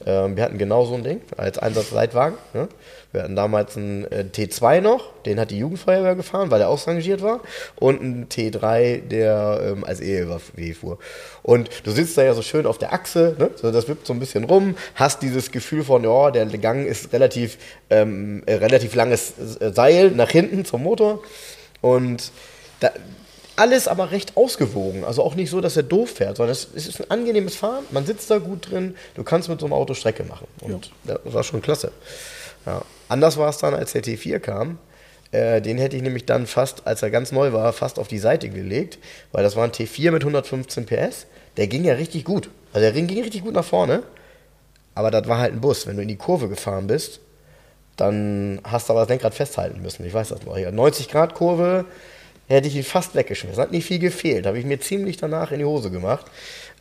Ähm, 0.06 0.36
wir 0.36 0.44
hatten 0.44 0.58
genau 0.58 0.86
so 0.86 0.96
ein 0.96 1.04
Ding 1.04 1.22
als 1.36 1.58
Einsatzleitwagen. 1.58 2.38
Ne? 2.54 2.68
Wir 3.12 3.24
hatten 3.24 3.36
damals 3.36 3.78
einen 3.78 4.04
äh, 4.12 4.26
T2 4.32 4.82
noch, 4.82 5.14
den 5.24 5.40
hat 5.40 5.52
die 5.52 5.58
Jugendfeuerwehr 5.58 6.16
gefahren, 6.16 6.52
weil 6.52 6.60
der 6.60 6.70
ausrangiert 6.70 7.22
war. 7.22 7.42
Und 7.76 8.02
einen 8.02 8.28
T3, 8.28 9.08
der 9.08 9.62
ähm, 9.64 9.84
als 9.84 10.02
ELW 10.02 10.74
fuhr. 10.74 11.00
Und 11.42 11.70
du 11.84 11.92
sitzt 11.92 12.18
da 12.18 12.24
ja 12.24 12.34
so 12.34 12.42
schön 12.42 12.66
auf 12.66 12.78
der 12.78 12.94
Achse, 12.94 13.36
ne? 13.40 13.50
so, 13.56 13.72
das 13.72 13.88
wippt 13.88 14.06
so 14.06 14.14
ein 14.14 14.20
bisschen 14.20 14.44
rum, 14.44 14.76
hast 14.96 15.22
dieses 15.22 15.52
Gefühl 15.52 15.84
von, 15.84 16.04
ja, 16.04 16.32
der 16.32 16.46
Gang 16.46 16.86
ist 16.86 17.14
relativ, 17.14 17.58
ähm, 17.90 18.44
äh, 18.46 18.56
relativ 18.56 18.94
langes 18.94 19.34
äh, 19.60 19.72
Seil 19.74 20.12
nach 20.12 20.30
hinten 20.30 20.66
zum 20.66 20.84
Motor. 20.84 21.24
Und 21.82 22.32
da, 22.80 22.92
alles 23.58 23.88
aber 23.88 24.12
recht 24.12 24.38
ausgewogen. 24.38 25.04
Also 25.04 25.24
auch 25.24 25.36
nicht 25.36 25.50
so, 25.50 25.62
dass 25.62 25.76
er 25.76 25.84
doof 25.84 26.12
fährt, 26.12 26.38
sondern 26.38 26.54
es, 26.54 26.66
ist 26.66 27.02
ein 27.02 27.12
angenehmes 27.12 27.56
Fahren. 27.56 27.84
Man 27.92 28.06
sitzt 28.06 28.30
da 28.30 28.38
gut 28.38 28.70
drin. 28.72 28.96
Du 29.16 29.24
kannst 29.24 29.50
mit 29.50 29.60
so 29.60 29.66
einem 29.66 29.74
Auto 29.74 29.94
Strecke 29.94 30.24
machen. 30.24 30.48
Und 30.62 30.92
das 31.04 31.20
war 31.26 31.44
schon 31.44 31.62
klasse. 31.62 31.92
Ja. 32.66 32.84
Anders 33.10 33.38
war 33.38 33.50
es 33.50 33.58
dann, 33.58 33.74
als 33.74 33.94
der 33.94 34.04
T4 34.04 34.40
kam. 34.40 34.78
Äh, 35.32 35.62
den 35.62 35.78
hätte 35.78 35.96
ich 35.96 36.04
nämlich 36.04 36.26
dann 36.26 36.46
fast, 36.46 36.86
als 36.86 37.02
er 37.02 37.10
ganz 37.10 37.32
neu 37.32 37.52
war, 37.52 37.74
fast 37.74 38.00
auf 38.00 38.08
die 38.08 38.20
Seite 38.20 38.50
gelegt, 38.50 39.00
weil 39.32 39.44
das 39.44 39.56
war 39.56 39.64
ein 39.64 39.72
T4 39.72 40.12
mit 40.12 40.22
115 40.22 40.86
PS. 40.86 41.26
Der 41.58 41.68
ging 41.68 41.84
ja 41.84 41.96
richtig 41.96 42.24
gut. 42.24 42.50
Also 42.74 42.82
der 42.82 42.94
Ring 42.94 43.08
ging 43.08 43.22
richtig 43.22 43.44
gut 43.44 43.54
nach 43.54 43.66
vorne. 43.66 44.04
Aber 44.94 45.12
das 45.12 45.28
war 45.28 45.40
halt 45.40 45.54
ein 45.54 45.62
Bus. 45.62 45.88
Wenn 45.88 45.96
du 45.96 46.04
in 46.04 46.08
die 46.08 46.16
Kurve 46.16 46.48
gefahren 46.48 46.88
bist, 46.88 47.22
dann 47.96 48.62
hast 48.64 48.88
du 48.88 48.94
aber 48.94 49.02
das 49.02 49.10
Lenkrad 49.10 49.34
festhalten 49.34 49.82
müssen. 49.82 50.06
Ich 50.06 50.14
weiß 50.14 50.30
das 50.30 50.44
noch. 50.46 50.58
Ja, 50.58 50.72
90 50.72 51.10
Grad 51.10 51.34
Kurve 51.34 51.86
hätte 52.48 52.68
ich 52.68 52.76
ihn 52.76 52.84
fast 52.84 53.16
weggeschmissen. 53.16 53.62
Hat 53.62 53.72
nicht 53.72 53.86
viel 53.86 54.00
gefehlt. 54.00 54.46
Habe 54.46 54.60
ich 54.60 54.66
mir 54.66 54.80
ziemlich 54.80 55.18
danach 55.18 55.52
in 55.52 55.60
die 55.60 55.66
Hose 55.66 55.92
gemacht. 55.92 56.26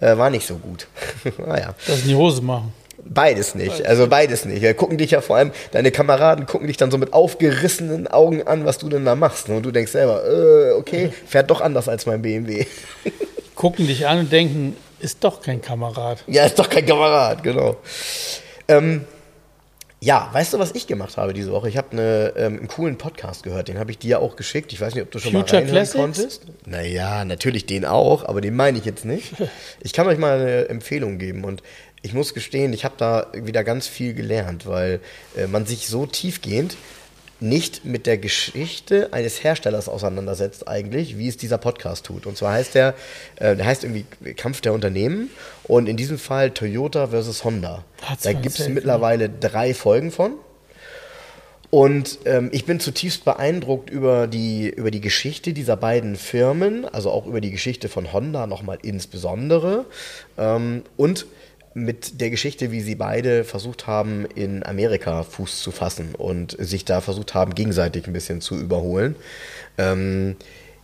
Äh, 0.00 0.16
war 0.16 0.30
nicht 0.30 0.46
so 0.46 0.56
gut. 0.56 0.86
naja. 1.38 1.74
Das 1.86 2.02
in 2.02 2.08
die 2.08 2.14
Hose 2.14 2.42
machen. 2.42 2.72
Beides 3.08 3.54
nicht, 3.54 3.86
also 3.86 4.08
beides 4.08 4.46
nicht. 4.46 4.62
Wir 4.62 4.74
gucken 4.74 4.98
dich 4.98 5.12
ja 5.12 5.20
vor 5.20 5.36
allem, 5.36 5.52
deine 5.70 5.92
Kameraden 5.92 6.46
gucken 6.46 6.66
dich 6.66 6.76
dann 6.76 6.90
so 6.90 6.98
mit 6.98 7.12
aufgerissenen 7.12 8.08
Augen 8.08 8.46
an, 8.46 8.64
was 8.64 8.78
du 8.78 8.88
denn 8.88 9.04
da 9.04 9.14
machst. 9.14 9.48
Und 9.48 9.62
du 9.62 9.70
denkst 9.70 9.92
selber, 9.92 10.24
äh, 10.26 10.72
okay, 10.72 11.12
fährt 11.26 11.50
doch 11.50 11.60
anders 11.60 11.88
als 11.88 12.06
mein 12.06 12.22
BMW. 12.22 12.66
Gucken 13.54 13.86
dich 13.86 14.06
an 14.06 14.20
und 14.20 14.32
denken, 14.32 14.76
ist 14.98 15.22
doch 15.22 15.40
kein 15.40 15.60
Kamerad. 15.60 16.24
ja, 16.26 16.44
ist 16.44 16.58
doch 16.58 16.68
kein 16.68 16.84
Kamerad, 16.84 17.42
genau. 17.42 17.76
Ähm, 18.66 19.04
ja, 20.00 20.28
weißt 20.32 20.52
du, 20.52 20.58
was 20.58 20.72
ich 20.72 20.86
gemacht 20.86 21.16
habe 21.16 21.32
diese 21.32 21.50
Woche? 21.52 21.68
Ich 21.68 21.76
habe 21.76 21.92
eine, 21.92 22.34
ähm, 22.36 22.58
einen 22.58 22.68
coolen 22.68 22.98
Podcast 22.98 23.42
gehört, 23.42 23.68
den 23.68 23.78
habe 23.78 23.90
ich 23.90 23.98
dir 23.98 24.20
auch 24.20 24.36
geschickt. 24.36 24.72
Ich 24.72 24.80
weiß 24.80 24.94
nicht, 24.94 25.02
ob 25.02 25.10
du 25.10 25.18
schon 25.18 25.32
Future 25.32 25.62
mal 25.62 25.66
reinhören 25.66 25.74
Classics? 25.74 26.00
konntest. 26.00 26.42
Naja, 26.66 27.24
natürlich 27.24 27.64
den 27.66 27.84
auch, 27.84 28.24
aber 28.24 28.40
den 28.40 28.54
meine 28.56 28.78
ich 28.78 28.84
jetzt 28.84 29.04
nicht. 29.04 29.34
Ich 29.80 29.92
kann 29.92 30.06
euch 30.08 30.18
mal 30.18 30.40
eine 30.40 30.68
Empfehlung 30.68 31.18
geben 31.18 31.44
und 31.44 31.62
ich 32.02 32.12
muss 32.12 32.34
gestehen, 32.34 32.72
ich 32.72 32.84
habe 32.84 32.94
da 32.98 33.28
wieder 33.32 33.62
ganz 33.62 33.86
viel 33.86 34.14
gelernt, 34.14 34.66
weil 34.66 35.00
äh, 35.36 35.46
man 35.46 35.64
sich 35.64 35.86
so 35.86 36.06
tiefgehend 36.06 36.76
nicht 37.40 37.84
mit 37.84 38.06
der 38.06 38.18
Geschichte 38.18 39.12
eines 39.12 39.42
Herstellers 39.42 39.88
auseinandersetzt 39.88 40.68
eigentlich, 40.68 41.18
wie 41.18 41.28
es 41.28 41.36
dieser 41.36 41.58
Podcast 41.58 42.06
tut. 42.06 42.26
Und 42.26 42.36
zwar 42.36 42.54
heißt 42.54 42.74
der, 42.74 42.94
äh, 43.36 43.56
der 43.56 43.66
heißt 43.66 43.84
irgendwie 43.84 44.04
Kampf 44.34 44.60
der 44.60 44.72
Unternehmen 44.72 45.30
und 45.64 45.88
in 45.88 45.96
diesem 45.96 46.18
Fall 46.18 46.50
Toyota 46.50 47.08
versus 47.08 47.44
Honda. 47.44 47.84
Hat's 48.02 48.22
Da 48.22 48.32
gibt 48.32 48.58
es 48.58 48.68
mittlerweile 48.68 49.28
drei 49.28 49.74
Folgen 49.74 50.10
von. 50.10 50.32
Und 51.70 52.20
ähm, 52.24 52.48
ich 52.52 52.64
bin 52.64 52.78
zutiefst 52.78 53.24
beeindruckt 53.24 53.90
über 53.90 54.28
die, 54.28 54.68
über 54.68 54.90
die 54.90 55.00
Geschichte 55.00 55.52
dieser 55.52 55.76
beiden 55.76 56.16
Firmen, 56.16 56.84
also 56.86 57.10
auch 57.10 57.26
über 57.26 57.40
die 57.40 57.50
Geschichte 57.50 57.88
von 57.88 58.12
Honda 58.12 58.46
nochmal 58.46 58.78
insbesondere. 58.82 59.84
Ähm, 60.38 60.84
und 60.96 61.26
mit 61.76 62.22
der 62.22 62.30
Geschichte, 62.30 62.72
wie 62.72 62.80
sie 62.80 62.94
beide 62.94 63.44
versucht 63.44 63.86
haben, 63.86 64.24
in 64.24 64.64
Amerika 64.64 65.22
Fuß 65.24 65.60
zu 65.60 65.72
fassen 65.72 66.14
und 66.14 66.56
sich 66.58 66.86
da 66.86 67.02
versucht 67.02 67.34
haben, 67.34 67.54
gegenseitig 67.54 68.06
ein 68.06 68.14
bisschen 68.14 68.40
zu 68.40 68.56
überholen. 68.56 69.14
Ähm, 69.76 70.36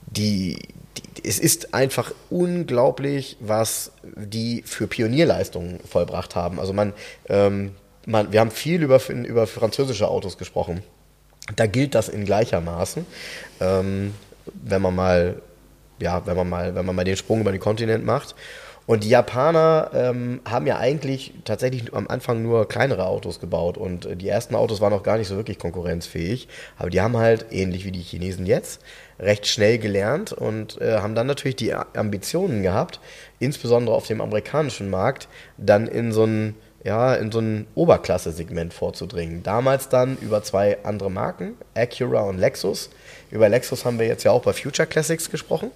die, 0.06 0.58
die, 0.98 1.26
es 1.26 1.38
ist 1.38 1.72
einfach 1.72 2.12
unglaublich, 2.28 3.38
was 3.40 3.92
die 4.16 4.64
für 4.66 4.86
Pionierleistungen 4.86 5.80
vollbracht 5.80 6.36
haben. 6.36 6.60
Also 6.60 6.74
man, 6.74 6.92
ähm, 7.30 7.74
man 8.04 8.30
wir 8.30 8.40
haben 8.40 8.50
viel 8.50 8.82
über, 8.82 9.00
über 9.08 9.46
französische 9.46 10.08
Autos 10.08 10.36
gesprochen. 10.36 10.82
Da 11.56 11.64
gilt 11.64 11.94
das 11.94 12.10
in 12.10 12.26
gleichermaßen. 12.26 13.06
Ähm, 13.60 14.12
wenn 14.62 14.82
man 14.82 14.94
mal, 14.94 15.40
ja, 16.00 16.26
wenn 16.26 16.36
man 16.36 16.50
mal, 16.50 16.74
wenn 16.74 16.84
man 16.84 16.94
mal 16.94 17.04
den 17.04 17.16
Sprung 17.16 17.40
über 17.40 17.50
den 17.50 17.62
Kontinent 17.62 18.04
macht. 18.04 18.34
Und 18.86 19.04
die 19.04 19.08
Japaner 19.08 19.90
ähm, 19.94 20.40
haben 20.44 20.66
ja 20.66 20.78
eigentlich 20.78 21.34
tatsächlich 21.44 21.94
am 21.94 22.08
Anfang 22.08 22.42
nur 22.42 22.66
kleinere 22.66 23.06
Autos 23.06 23.38
gebaut 23.38 23.78
und 23.78 24.06
äh, 24.06 24.16
die 24.16 24.28
ersten 24.28 24.54
Autos 24.54 24.80
waren 24.80 24.92
auch 24.92 25.04
gar 25.04 25.18
nicht 25.18 25.28
so 25.28 25.36
wirklich 25.36 25.58
konkurrenzfähig. 25.58 26.48
Aber 26.78 26.90
die 26.90 27.00
haben 27.00 27.16
halt, 27.16 27.46
ähnlich 27.50 27.84
wie 27.84 27.92
die 27.92 28.00
Chinesen 28.02 28.44
jetzt, 28.44 28.80
recht 29.20 29.46
schnell 29.46 29.78
gelernt 29.78 30.32
und 30.32 30.80
äh, 30.80 30.98
haben 30.98 31.14
dann 31.14 31.28
natürlich 31.28 31.56
die 31.56 31.72
Ambitionen 31.74 32.62
gehabt, 32.62 32.98
insbesondere 33.38 33.94
auf 33.94 34.06
dem 34.06 34.20
amerikanischen 34.20 34.90
Markt, 34.90 35.28
dann 35.58 35.86
in 35.86 36.10
so 36.10 36.24
ein, 36.24 36.56
ja, 36.82 37.14
in 37.14 37.30
so 37.30 37.38
ein 37.38 37.66
Oberklasse-Segment 37.76 38.74
vorzudringen. 38.74 39.44
Damals 39.44 39.88
dann 39.88 40.18
über 40.20 40.42
zwei 40.42 40.78
andere 40.84 41.10
Marken, 41.10 41.54
Acura 41.74 42.22
und 42.22 42.38
Lexus. 42.38 42.90
Über 43.30 43.48
Lexus 43.48 43.84
haben 43.84 44.00
wir 44.00 44.06
jetzt 44.06 44.24
ja 44.24 44.32
auch 44.32 44.42
bei 44.42 44.52
Future 44.52 44.88
Classics 44.88 45.30
gesprochen. 45.30 45.70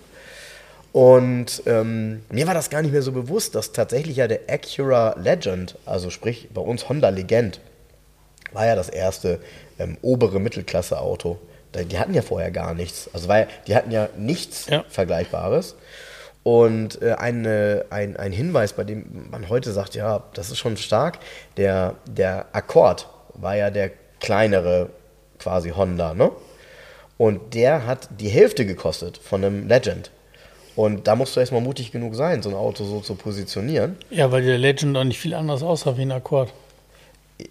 Und 0.97 1.63
ähm, 1.67 2.23
mir 2.31 2.47
war 2.47 2.55
das 2.55 2.71
gar 2.71 2.81
nicht 2.81 2.93
mehr 2.93 3.03
so 3.03 3.13
bewusst, 3.13 3.55
dass 3.55 3.73
tatsächlich 3.73 4.17
ja 4.17 4.29
der 4.29 4.41
Acura 4.49 5.15
Legend, 5.19 5.77
also 5.85 6.09
sprich 6.09 6.49
bei 6.55 6.63
uns 6.63 6.89
Honda 6.89 7.11
Legend, 7.11 7.61
war 8.55 8.65
ja 8.65 8.75
das 8.75 8.89
erste 8.89 9.39
ähm, 9.79 9.99
obere 10.01 10.41
Mittelklasse-Auto. 10.41 11.39
Die 11.75 11.99
hatten 11.99 12.15
ja 12.15 12.23
vorher 12.23 12.51
gar 12.51 12.73
nichts. 12.73 13.11
Also 13.13 13.29
weil 13.29 13.47
die 13.67 13.77
hatten 13.77 13.91
ja 13.91 14.09
nichts 14.17 14.69
ja. 14.71 14.87
Vergleichbares. 14.89 15.77
Und 16.43 17.03
äh, 17.03 17.13
eine, 17.13 17.85
ein, 17.91 18.17
ein 18.17 18.33
Hinweis, 18.33 18.73
bei 18.73 18.85
dem 18.85 19.29
man 19.31 19.51
heute 19.51 19.73
sagt, 19.73 19.97
ja, 19.97 20.23
das 20.33 20.51
ist 20.51 20.57
schon 20.57 20.79
stark, 20.79 21.19
der, 21.59 21.97
der 22.07 22.47
Akkord 22.53 23.07
war 23.35 23.55
ja 23.55 23.69
der 23.69 23.91
kleinere 24.19 24.89
quasi 25.39 25.73
Honda, 25.73 26.15
ne? 26.15 26.31
Und 27.19 27.53
der 27.53 27.85
hat 27.87 28.09
die 28.19 28.31
Hälfte 28.31 28.65
gekostet 28.65 29.19
von 29.19 29.45
einem 29.45 29.69
Legend. 29.69 30.11
Und 30.77 31.07
da 31.09 31.17
musst 31.17 31.35
du 31.35 31.41
erstmal 31.41 31.63
mutig 31.63 31.91
genug 31.91 32.15
sein, 32.15 32.43
so 32.43 32.51
ein 32.51 32.55
Auto 32.55 32.85
so 32.85 33.01
zu 33.01 33.15
positionieren. 33.15 33.97
Ja, 34.11 34.31
weil 34.31 34.45
der 34.45 34.59
Legend 34.59 34.97
auch 34.97 35.05
nicht 35.05 35.19
viel 35.19 35.35
anders 35.35 35.63
aussah 35.63 35.97
wie 35.97 36.03
ein 36.03 36.13
Akkord. 36.13 36.53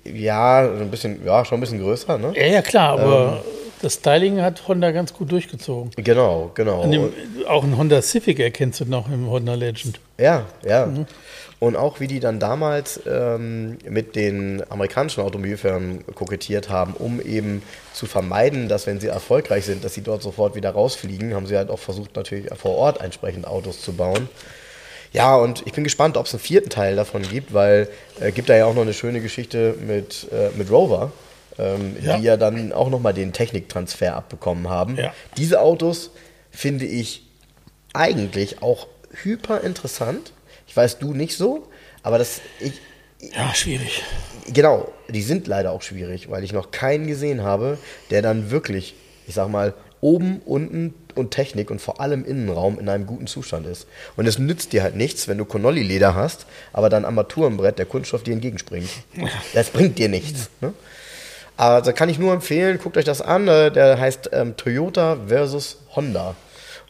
Ja, 0.03 0.61
ein 0.61 0.89
bisschen, 0.89 1.25
ja, 1.25 1.43
schon 1.43 1.57
ein 1.57 1.61
bisschen 1.61 1.81
größer, 1.81 2.17
ne? 2.17 2.33
Ja, 2.35 2.45
ja, 2.45 2.61
klar, 2.61 2.99
aber 2.99 3.43
ähm, 3.43 3.51
das 3.81 3.95
Styling 3.95 4.41
hat 4.41 4.67
Honda 4.67 4.91
ganz 4.91 5.13
gut 5.13 5.31
durchgezogen. 5.31 5.91
Genau, 5.97 6.51
genau. 6.53 6.89
Dem, 6.89 7.11
auch 7.47 7.63
ein 7.63 7.77
Honda 7.77 8.01
Civic 8.01 8.39
erkennst 8.39 8.79
du 8.79 8.85
noch 8.85 9.09
im 9.11 9.29
Honda 9.29 9.55
Legend. 9.55 9.99
Ja, 10.17 10.45
ja. 10.63 10.85
Mhm. 10.85 11.05
Und 11.59 11.75
auch 11.77 11.99
wie 11.99 12.07
die 12.07 12.19
dann 12.19 12.39
damals 12.39 12.99
ähm, 13.07 13.77
mit 13.87 14.15
den 14.15 14.61
amerikanischen 14.69 15.21
Automobilfirmen 15.21 16.05
kokettiert 16.13 16.69
haben, 16.69 16.93
um 16.93 17.21
eben 17.21 17.63
zu 17.93 18.07
vermeiden, 18.07 18.67
dass 18.67 18.87
wenn 18.87 18.99
sie 18.99 19.07
erfolgreich 19.07 19.65
sind, 19.65 19.83
dass 19.83 19.93
sie 19.93 20.01
dort 20.01 20.21
sofort 20.21 20.55
wieder 20.55 20.71
rausfliegen, 20.71 21.33
haben 21.33 21.47
sie 21.47 21.55
halt 21.55 21.69
auch 21.69 21.79
versucht, 21.79 22.15
natürlich 22.15 22.53
vor 22.57 22.75
Ort 22.75 23.01
entsprechend 23.01 23.47
Autos 23.47 23.81
zu 23.81 23.93
bauen. 23.93 24.27
Ja, 25.13 25.37
und 25.37 25.65
ich 25.65 25.71
bin 25.71 25.85
gespannt, 25.85 26.17
ob 26.17 26.25
es 26.25 26.33
einen 26.33 26.41
vierten 26.41 26.69
Teil 26.69 26.97
davon 26.97 27.21
gibt, 27.21 27.53
weil 27.53 27.87
äh, 28.19 28.33
gibt 28.33 28.49
da 28.49 28.55
ja 28.57 28.65
auch 28.65 28.73
noch 28.73 28.81
eine 28.81 28.93
schöne 28.93 29.21
Geschichte 29.21 29.75
mit, 29.79 30.27
äh, 30.33 30.49
mit 30.57 30.69
Rover, 30.69 31.13
ähm, 31.57 31.95
ja. 32.01 32.17
die 32.17 32.23
ja 32.23 32.35
dann 32.35 32.73
auch 32.73 32.89
nochmal 32.89 33.13
den 33.13 33.31
Techniktransfer 33.31 34.13
abbekommen 34.13 34.69
haben. 34.69 34.97
Ja. 34.97 35.13
Diese 35.37 35.61
Autos 35.61 36.11
finde 36.51 36.83
ich 36.83 37.23
eigentlich 37.93 38.61
auch 38.61 38.87
hyper 39.23 39.61
interessant 39.61 40.33
ich 40.75 40.77
weiß, 40.77 40.99
du 40.99 41.13
nicht 41.13 41.37
so, 41.37 41.69
aber 42.03 42.17
das. 42.17 42.41
Ich, 42.59 42.81
ja, 43.33 43.55
schwierig. 43.55 44.03
Genau, 44.51 44.91
die 45.07 45.21
sind 45.21 45.47
leider 45.47 45.71
auch 45.71 45.81
schwierig, 45.81 46.29
weil 46.29 46.43
ich 46.43 46.51
noch 46.51 46.71
keinen 46.71 47.07
gesehen 47.07 47.43
habe, 47.43 47.77
der 48.09 48.21
dann 48.21 48.51
wirklich, 48.51 48.93
ich 49.25 49.35
sag 49.35 49.47
mal, 49.47 49.73
oben, 50.01 50.41
unten 50.43 50.93
und 51.15 51.31
Technik 51.31 51.71
und 51.71 51.79
vor 51.79 52.01
allem 52.01 52.25
Innenraum 52.25 52.77
in 52.77 52.89
einem 52.89 53.05
guten 53.05 53.25
Zustand 53.25 53.67
ist. 53.67 53.87
Und 54.17 54.27
es 54.27 54.37
nützt 54.37 54.73
dir 54.73 54.83
halt 54.83 54.97
nichts, 54.97 55.29
wenn 55.29 55.37
du 55.37 55.45
Connolly-Leder 55.45 56.13
hast, 56.13 56.45
aber 56.73 56.89
dein 56.89 57.05
Armaturenbrett, 57.05 57.79
der 57.79 57.85
Kunststoff 57.85 58.23
dir 58.23 58.33
entgegenspringt. 58.33 58.89
Das 59.53 59.69
bringt 59.69 59.97
dir 59.97 60.09
nichts. 60.09 60.49
Ne? 60.59 60.73
Aber 61.55 61.83
da 61.83 61.93
kann 61.93 62.09
ich 62.09 62.19
nur 62.19 62.33
empfehlen, 62.33 62.79
guckt 62.83 62.97
euch 62.97 63.05
das 63.05 63.21
an. 63.21 63.47
Äh, 63.47 63.71
der 63.71 63.97
heißt 63.97 64.31
ähm, 64.33 64.57
Toyota 64.57 65.19
versus 65.25 65.77
Honda. 65.95 66.35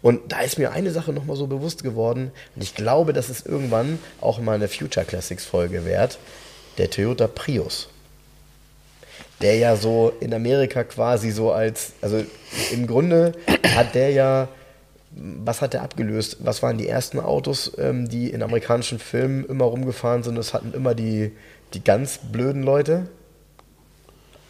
Und 0.05 0.31
da 0.31 0.41
ist 0.41 0.59
mir 0.59 0.71
eine 0.71 0.91
Sache 0.91 1.13
nochmal 1.13 1.35
so 1.35 1.47
bewusst 1.47 1.81
geworden, 1.81 2.31
und 2.55 2.61
ich 2.61 2.75
glaube, 2.75 3.11
das 3.11 3.31
ist 3.31 3.47
irgendwann 3.47 3.97
auch 4.21 4.37
mal 4.37 4.53
eine 4.53 4.67
Future 4.67 5.03
Classics 5.03 5.45
Folge 5.45 5.83
wert, 5.83 6.19
der 6.77 6.91
Toyota 6.91 7.25
Prius. 7.25 7.89
Der 9.41 9.55
ja 9.55 9.75
so 9.75 10.13
in 10.19 10.31
Amerika 10.31 10.83
quasi 10.83 11.31
so 11.31 11.51
als, 11.51 11.93
also 12.01 12.23
im 12.71 12.85
Grunde 12.85 13.31
hat 13.75 13.95
der 13.95 14.11
ja, 14.11 14.47
was 15.09 15.63
hat 15.63 15.73
der 15.73 15.81
abgelöst? 15.81 16.37
Was 16.41 16.61
waren 16.61 16.77
die 16.77 16.87
ersten 16.87 17.19
Autos, 17.19 17.71
ähm, 17.79 18.07
die 18.07 18.29
in 18.29 18.43
amerikanischen 18.43 18.99
Filmen 18.99 19.43
immer 19.47 19.65
rumgefahren 19.65 20.21
sind? 20.21 20.35
Das 20.35 20.53
hatten 20.53 20.71
immer 20.75 20.93
die, 20.93 21.31
die 21.73 21.83
ganz 21.83 22.19
blöden 22.31 22.61
Leute. 22.61 23.07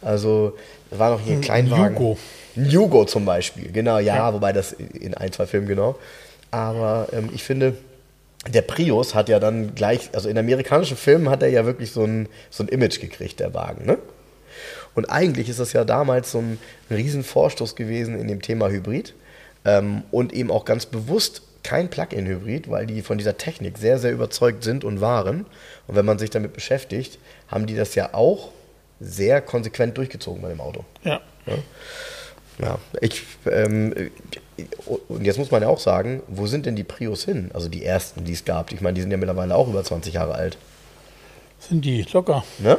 Also, 0.02 0.56
war 0.90 1.10
noch 1.10 1.20
hier 1.20 1.34
ein 1.34 1.40
Kleinwagen. 1.40 1.96
Jugo. 1.96 2.18
Ein 2.56 2.70
Jugo 2.70 3.04
zum 3.04 3.24
Beispiel, 3.24 3.70
genau, 3.70 3.98
ja, 3.98 4.16
ja, 4.16 4.34
wobei 4.34 4.52
das 4.52 4.72
in 4.72 5.14
ein, 5.14 5.32
zwei 5.32 5.46
Filmen 5.46 5.66
genau. 5.66 5.98
Aber 6.50 7.08
ähm, 7.12 7.28
ich 7.34 7.42
finde, 7.42 7.76
der 8.48 8.62
Prius 8.62 9.14
hat 9.14 9.28
ja 9.28 9.38
dann 9.38 9.74
gleich, 9.74 10.10
also 10.12 10.28
in 10.28 10.38
amerikanischen 10.38 10.96
Filmen 10.96 11.28
hat 11.28 11.42
er 11.42 11.48
ja 11.48 11.66
wirklich 11.66 11.90
so 11.90 12.04
ein, 12.04 12.28
so 12.50 12.62
ein 12.62 12.68
Image 12.68 13.00
gekriegt, 13.00 13.40
der 13.40 13.52
Wagen, 13.54 13.84
ne? 13.84 13.98
Und 14.94 15.10
eigentlich 15.10 15.50
ist 15.50 15.60
das 15.60 15.74
ja 15.74 15.84
damals 15.84 16.32
so 16.32 16.38
ein, 16.38 16.58
ein 16.88 16.96
Riesenvorstoß 16.96 17.76
gewesen 17.76 18.18
in 18.18 18.28
dem 18.28 18.40
Thema 18.40 18.70
Hybrid 18.70 19.14
ähm, 19.66 20.02
und 20.10 20.32
eben 20.32 20.50
auch 20.50 20.64
ganz 20.64 20.86
bewusst 20.86 21.42
kein 21.62 21.90
Plug-in-Hybrid, 21.90 22.70
weil 22.70 22.86
die 22.86 23.02
von 23.02 23.18
dieser 23.18 23.36
Technik 23.36 23.76
sehr, 23.76 23.98
sehr 23.98 24.12
überzeugt 24.12 24.64
sind 24.64 24.84
und 24.84 25.02
waren. 25.02 25.44
Und 25.86 25.96
wenn 25.96 26.06
man 26.06 26.18
sich 26.18 26.30
damit 26.30 26.54
beschäftigt, 26.54 27.18
haben 27.48 27.66
die 27.66 27.74
das 27.74 27.94
ja 27.94 28.14
auch 28.14 28.52
sehr 29.00 29.40
konsequent 29.40 29.96
durchgezogen 29.96 30.42
bei 30.42 30.48
dem 30.48 30.60
Auto. 30.60 30.84
Ja. 31.04 31.20
ja? 31.46 31.54
Ja, 32.58 32.78
ich, 33.00 33.22
ähm, 33.50 34.10
und 35.08 35.24
jetzt 35.24 35.38
muss 35.38 35.50
man 35.50 35.62
ja 35.62 35.68
auch 35.68 35.78
sagen, 35.78 36.22
wo 36.26 36.46
sind 36.46 36.64
denn 36.64 36.74
die 36.74 36.84
Prius 36.84 37.24
hin? 37.24 37.50
Also 37.52 37.68
die 37.68 37.84
ersten, 37.84 38.24
die 38.24 38.32
es 38.32 38.44
gab. 38.44 38.72
Ich 38.72 38.80
meine, 38.80 38.94
die 38.94 39.02
sind 39.02 39.10
ja 39.10 39.18
mittlerweile 39.18 39.54
auch 39.54 39.68
über 39.68 39.84
20 39.84 40.14
Jahre 40.14 40.34
alt. 40.34 40.56
Sind 41.58 41.84
die 41.84 42.06
locker. 42.12 42.44
Ne? 42.58 42.78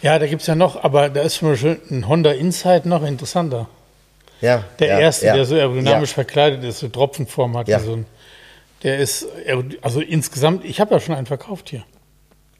Ja, 0.00 0.18
da 0.18 0.26
gibt 0.26 0.42
es 0.42 0.46
ja 0.46 0.54
noch, 0.54 0.82
aber 0.82 1.10
da 1.10 1.22
ist 1.22 1.36
zum 1.36 1.50
Beispiel 1.50 1.80
ein 1.90 2.08
Honda 2.08 2.32
Insight 2.32 2.86
noch 2.86 3.02
interessanter. 3.02 3.68
Ja. 4.40 4.64
Der 4.78 4.88
ja, 4.88 4.98
erste, 4.98 5.26
ja, 5.26 5.34
der 5.34 5.44
so 5.44 5.54
aerodynamisch 5.54 6.10
ja. 6.10 6.14
verkleidet 6.14 6.64
ist, 6.64 6.80
so 6.80 6.88
Tropfenform 6.88 7.56
hat. 7.56 7.68
Ja. 7.68 7.80
So 7.80 7.96
ein, 7.96 8.06
der 8.82 8.98
ist, 8.98 9.26
also 9.82 10.00
insgesamt, 10.00 10.64
ich 10.64 10.80
habe 10.80 10.94
ja 10.94 11.00
schon 11.00 11.14
einen 11.14 11.26
verkauft 11.26 11.70
hier. 11.70 11.84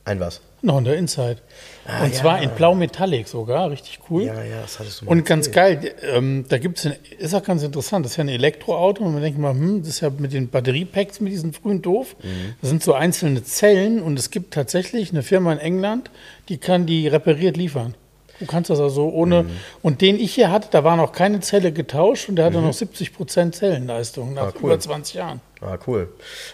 Ein 0.05 0.21
was? 0.21 0.41
Ein 0.65 0.73
Honda 0.73 0.95
Insight. 0.95 1.43
Ah, 1.87 2.05
und 2.05 2.15
ja. 2.15 2.21
zwar 2.21 2.43
in 2.43 2.49
Blau 2.51 2.75
Metallic 2.75 3.29
sogar, 3.29 3.71
richtig 3.71 3.99
cool. 4.09 4.23
Ja, 4.23 4.43
ja, 4.43 4.63
das 4.63 4.79
hattest 4.79 5.03
du 5.03 5.05
mal 5.05 5.13
Und 5.13 5.27
ganz 5.27 5.51
geil, 5.51 5.95
ähm, 6.03 6.47
da 6.49 6.57
gibt 6.57 6.79
es, 6.79 6.91
ist 7.19 7.35
auch 7.35 7.43
ganz 7.43 7.63
interessant, 7.63 8.07
das 8.07 8.13
ist 8.13 8.17
ja 8.17 8.25
ein 8.25 8.29
Elektroauto 8.29 9.05
und 9.05 9.13
man 9.13 9.23
denkt 9.23 9.39
mal, 9.39 9.53
hm, 9.53 9.81
das 9.81 9.91
ist 9.91 10.01
ja 10.01 10.09
mit 10.09 10.33
den 10.33 10.49
Batteriepacks, 10.49 11.21
mit 11.21 11.33
diesen 11.33 11.53
frühen 11.53 11.83
doof. 11.83 12.17
Mhm. 12.23 12.55
Das 12.63 12.71
sind 12.71 12.83
so 12.83 12.95
einzelne 12.95 13.45
Zellen 13.45 14.01
und 14.01 14.19
es 14.19 14.31
gibt 14.31 14.55
tatsächlich 14.55 15.11
eine 15.11 15.23
Firma 15.23 15.53
in 15.53 15.59
England, 15.59 16.11
die 16.49 16.57
kann 16.57 16.87
die 16.87 17.09
repariert 17.09 17.59
liefern. 17.59 17.95
Du 18.41 18.47
kannst 18.47 18.71
das 18.71 18.81
also 18.81 19.09
ohne. 19.09 19.45
Mhm. 19.45 19.51
Und 19.83 20.01
den 20.01 20.19
ich 20.19 20.35
hier 20.35 20.51
hatte, 20.51 20.69
da 20.71 20.85
war 20.85 20.97
noch 20.97 21.13
keine 21.13 21.41
Zelle 21.41 21.73
getauscht 21.73 22.29
und 22.29 22.37
der 22.37 22.47
hatte 22.47 22.59
mhm. 22.59 22.67
noch 22.67 22.73
70 22.73 23.15
Prozent 23.15 23.55
Zellenleistung 23.55 24.35
nach 24.35 24.49
ah, 24.49 24.53
cool. 24.57 24.73
über 24.73 24.81
20 24.81 25.15
Jahren. 25.15 25.41
Ah, 25.61 25.79
cool. 25.87 26.09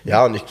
Ja, 0.04 0.26
und 0.26 0.36
ich. 0.36 0.42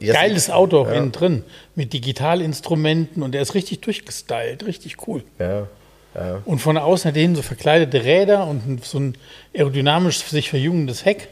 Jetzt 0.00 0.14
Geiles 0.14 0.50
Auto 0.50 0.80
auch 0.80 0.88
ja. 0.88 0.94
innen 0.94 1.12
drin. 1.12 1.44
Mit 1.74 1.92
Digitalinstrumenten 1.92 3.22
und 3.22 3.32
der 3.32 3.42
ist 3.42 3.54
richtig 3.54 3.80
durchgestylt. 3.80 4.66
Richtig 4.66 5.06
cool. 5.06 5.24
Ja. 5.38 5.66
ja. 6.14 6.42
Und 6.44 6.60
von 6.60 6.76
außen 6.76 7.08
hat 7.08 7.16
er 7.16 7.34
so 7.34 7.42
verkleidete 7.42 8.04
Räder 8.04 8.46
und 8.46 8.84
so 8.84 8.98
ein 8.98 9.18
aerodynamisch 9.54 10.18
sich 10.18 10.50
verjüngendes 10.50 11.04
Heck. 11.04 11.28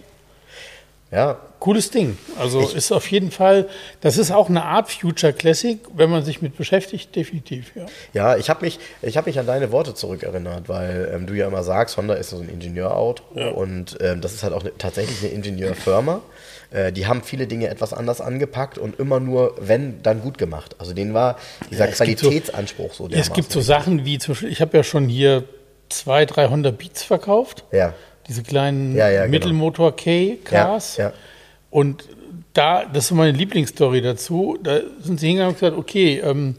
Ja, 1.14 1.38
Cooles 1.60 1.90
Ding. 1.90 2.18
Also 2.38 2.60
ist 2.68 2.90
auf 2.92 3.10
jeden 3.10 3.30
Fall, 3.30 3.68
das 4.00 4.18
ist 4.18 4.30
auch 4.32 4.48
eine 4.48 4.64
Art 4.64 4.90
Future 4.90 5.32
Classic, 5.32 5.78
wenn 5.94 6.10
man 6.10 6.24
sich 6.24 6.42
mit 6.42 6.56
beschäftigt, 6.56 7.14
definitiv. 7.16 7.70
Ja. 7.74 7.86
Ja, 8.12 8.36
ich 8.36 8.50
habe 8.50 8.64
mich, 8.64 8.78
ich 9.00 9.16
hab 9.16 9.26
mich 9.26 9.38
an 9.38 9.46
deine 9.46 9.70
Worte 9.72 9.94
zurückerinnert, 9.94 10.68
weil 10.68 11.10
ähm, 11.14 11.26
du 11.26 11.34
ja 11.34 11.46
immer 11.46 11.62
sagst, 11.62 11.96
Honda 11.96 12.14
ist 12.14 12.30
so 12.30 12.38
ein 12.38 12.48
Ingenieurauto 12.48 13.22
und 13.54 13.96
ähm, 14.00 14.20
das 14.20 14.34
ist 14.34 14.42
halt 14.42 14.52
auch 14.52 14.60
eine, 14.62 14.76
tatsächlich 14.76 15.22
eine 15.22 15.30
Ingenieurfirma. 15.32 16.20
Äh, 16.70 16.92
die 16.92 17.06
haben 17.06 17.22
viele 17.22 17.46
Dinge 17.46 17.68
etwas 17.68 17.92
anders 17.92 18.20
angepackt 18.20 18.76
und 18.76 18.98
immer 18.98 19.20
nur, 19.20 19.54
wenn, 19.60 20.02
dann 20.02 20.20
gut 20.20 20.36
gemacht. 20.36 20.74
Also 20.78 20.92
denen 20.92 21.14
war 21.14 21.36
dieser 21.70 21.88
es 21.88 21.98
gibt 22.00 22.18
so- 22.18 22.28
Qualitätsanspruch 22.28 22.92
so, 22.92 23.08
Es 23.08 23.32
gibt 23.32 23.52
so 23.52 23.60
Sachen 23.60 24.04
wie 24.04 24.18
zum 24.18 24.34
Beispiel, 24.34 24.50
ich 24.50 24.60
habe 24.60 24.76
ja 24.76 24.82
schon 24.82 25.08
hier 25.08 25.44
zwei, 25.88 26.26
drei 26.26 26.48
Honda 26.48 26.72
Beats 26.72 27.04
verkauft. 27.04 27.64
Ja, 27.72 27.94
Diese 28.28 28.42
kleinen 28.42 28.94
Ja, 28.94 29.08
ja, 29.08 29.22
genau. 29.22 29.30
Mittelmotor 29.30 29.96
K-Cars. 29.96 30.96
Ja. 30.96 31.12
Und 31.70 32.08
da, 32.52 32.84
das 32.86 33.06
ist 33.06 33.10
meine 33.12 33.32
Lieblingsstory 33.36 34.00
dazu, 34.00 34.58
da 34.62 34.80
sind 35.00 35.18
sie 35.20 35.26
hingegangen 35.28 35.54
und 35.54 35.60
gesagt, 35.60 35.76
okay, 35.76 36.20
ähm, 36.20 36.54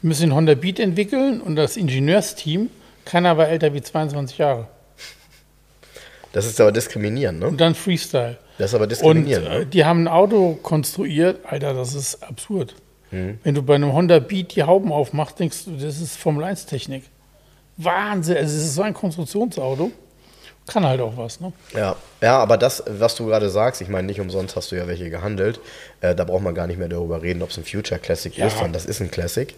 wir 0.00 0.08
müssen 0.08 0.22
den 0.28 0.34
Honda 0.34 0.54
Beat 0.54 0.78
entwickeln 0.78 1.40
und 1.40 1.56
das 1.56 1.76
Ingenieursteam, 1.76 2.70
keiner 3.04 3.36
war 3.36 3.48
älter 3.48 3.74
wie 3.74 3.82
22 3.82 4.38
Jahre. 4.38 4.68
das 6.32 6.46
ist 6.46 6.60
aber 6.60 6.72
diskriminierend, 6.72 7.40
ne? 7.40 7.48
Und 7.48 7.60
dann 7.60 7.74
Freestyle. 7.74 8.38
Das 8.58 8.70
ist 8.70 8.74
aber 8.74 8.84
Und 8.84 8.90
diskriminierend. 8.90 9.46
äh, 9.48 9.58
ne? 9.60 9.66
die 9.66 9.84
haben 9.84 10.04
ein 10.04 10.08
Auto 10.08 10.58
konstruiert, 10.62 11.40
Alter, 11.44 11.74
das 11.74 11.94
ist 11.94 12.22
absurd. 12.22 12.74
Mhm. 13.10 13.38
Wenn 13.42 13.54
du 13.54 13.62
bei 13.62 13.74
einem 13.74 13.92
Honda 13.92 14.20
Beat 14.20 14.54
die 14.54 14.62
Hauben 14.62 14.92
aufmachst, 14.92 15.38
denkst 15.40 15.64
du, 15.64 15.72
das 15.72 16.00
ist 16.00 16.16
Formel 16.16 16.44
1 16.44 16.66
Technik. 16.66 17.04
Wahnsinn, 17.76 18.36
also 18.36 18.54
es 18.56 18.62
ist 18.62 18.74
so 18.76 18.82
ein 18.82 18.94
Konstruktionsauto. 18.94 19.90
Kann 20.66 20.86
halt 20.86 21.00
auch 21.00 21.16
was, 21.16 21.40
ne? 21.40 21.52
Ja, 21.74 21.96
ja, 22.20 22.38
aber 22.38 22.56
das, 22.56 22.84
was 22.86 23.16
du 23.16 23.26
gerade 23.26 23.50
sagst, 23.50 23.80
ich 23.80 23.88
meine, 23.88 24.06
nicht 24.06 24.20
umsonst 24.20 24.54
hast 24.56 24.70
du 24.70 24.76
ja 24.76 24.86
welche 24.86 25.10
gehandelt. 25.10 25.58
Äh, 26.00 26.14
da 26.14 26.24
braucht 26.24 26.42
man 26.42 26.54
gar 26.54 26.66
nicht 26.68 26.78
mehr 26.78 26.88
darüber 26.88 27.22
reden, 27.22 27.42
ob 27.42 27.50
es 27.50 27.56
ein 27.58 27.64
Future 27.64 27.98
Classic 27.98 28.36
Ja. 28.36 28.46
ist, 28.46 28.54
sondern 28.54 28.72
das 28.74 28.84
ist 28.86 29.00
ein 29.00 29.10
Classic. 29.10 29.54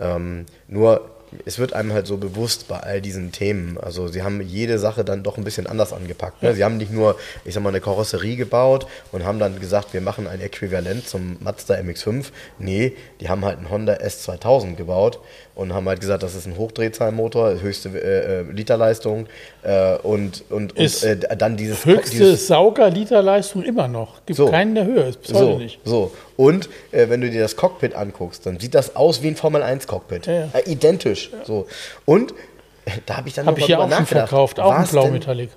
Ähm, 0.00 0.46
nur, 0.68 1.10
es 1.44 1.58
wird 1.58 1.72
einem 1.74 1.92
halt 1.92 2.06
so 2.06 2.16
bewusst 2.16 2.68
bei 2.68 2.78
all 2.78 3.02
diesen 3.02 3.32
Themen. 3.32 3.76
Also, 3.78 4.06
sie 4.08 4.22
haben 4.22 4.40
jede 4.40 4.78
Sache 4.78 5.04
dann 5.04 5.22
doch 5.24 5.36
ein 5.36 5.44
bisschen 5.44 5.66
anders 5.66 5.92
angepackt. 5.92 6.42
Ne? 6.42 6.54
Sie 6.54 6.64
haben 6.64 6.76
nicht 6.78 6.92
nur, 6.92 7.16
ich 7.44 7.52
sag 7.52 7.62
mal, 7.62 7.70
eine 7.70 7.80
Karosserie 7.80 8.36
gebaut 8.36 8.86
und 9.12 9.24
haben 9.24 9.38
dann 9.38 9.58
gesagt, 9.60 9.92
wir 9.92 10.00
machen 10.00 10.26
ein 10.26 10.40
Äquivalent 10.40 11.06
zum 11.06 11.36
Mazda 11.40 11.74
MX5. 11.74 12.26
Nee, 12.58 12.96
die 13.20 13.28
haben 13.28 13.44
halt 13.44 13.58
einen 13.58 13.68
Honda 13.68 13.94
S2000 13.94 14.76
gebaut 14.76 15.18
und 15.56 15.72
haben 15.74 15.88
halt 15.88 16.00
gesagt, 16.00 16.22
das 16.22 16.34
ist 16.36 16.46
ein 16.46 16.56
Hochdrehzahlmotor, 16.56 17.60
höchste 17.60 17.88
äh, 17.88 18.40
äh, 18.40 18.42
Literleistung 18.52 19.26
äh, 19.62 19.96
und, 19.96 20.44
und, 20.50 20.76
und 20.78 21.02
äh, 21.02 21.16
dann 21.36 21.56
dieses 21.56 21.84
Höchste 21.84 22.16
dieses, 22.18 22.46
Sauger-Literleistung 22.46 23.62
immer 23.64 23.88
noch. 23.88 24.24
Gibt 24.26 24.36
So. 24.36 24.48
keinen, 24.50 24.74
der 24.74 24.84
höher 24.84 25.06
ist, 25.06 25.22
bis 25.22 25.32
heute 25.32 25.44
so, 25.52 25.58
nicht. 25.58 25.80
so. 25.84 26.12
Und 26.36 26.68
äh, 26.92 27.08
wenn 27.08 27.20
du 27.22 27.30
dir 27.30 27.40
das 27.40 27.56
Cockpit 27.56 27.94
anguckst, 27.94 28.44
dann 28.46 28.60
sieht 28.60 28.74
das 28.74 28.94
aus 28.94 29.22
wie 29.22 29.28
ein 29.28 29.36
Formel 29.36 29.62
1 29.62 29.86
Cockpit. 29.86 30.26
Ja, 30.26 30.32
ja. 30.32 30.48
Äh, 30.52 30.70
identisch. 30.70 31.30
So. 31.44 31.66
Und 32.04 32.34
da 33.06 33.16
habe 33.16 33.28
ich 33.28 33.34
dann 33.34 33.46
Habe 33.46 33.58
noch 33.58 33.66
ich 33.66 33.70
ja 33.70 33.78
mal 33.78 33.84
auch 33.84 33.88
nachgedacht. 33.88 34.28
verkauft, 34.28 34.60
auch 34.60 34.70
ein 34.70 34.78
war's 34.78 34.90
denn- 34.90 35.00
Blau-Metallic. 35.00 35.50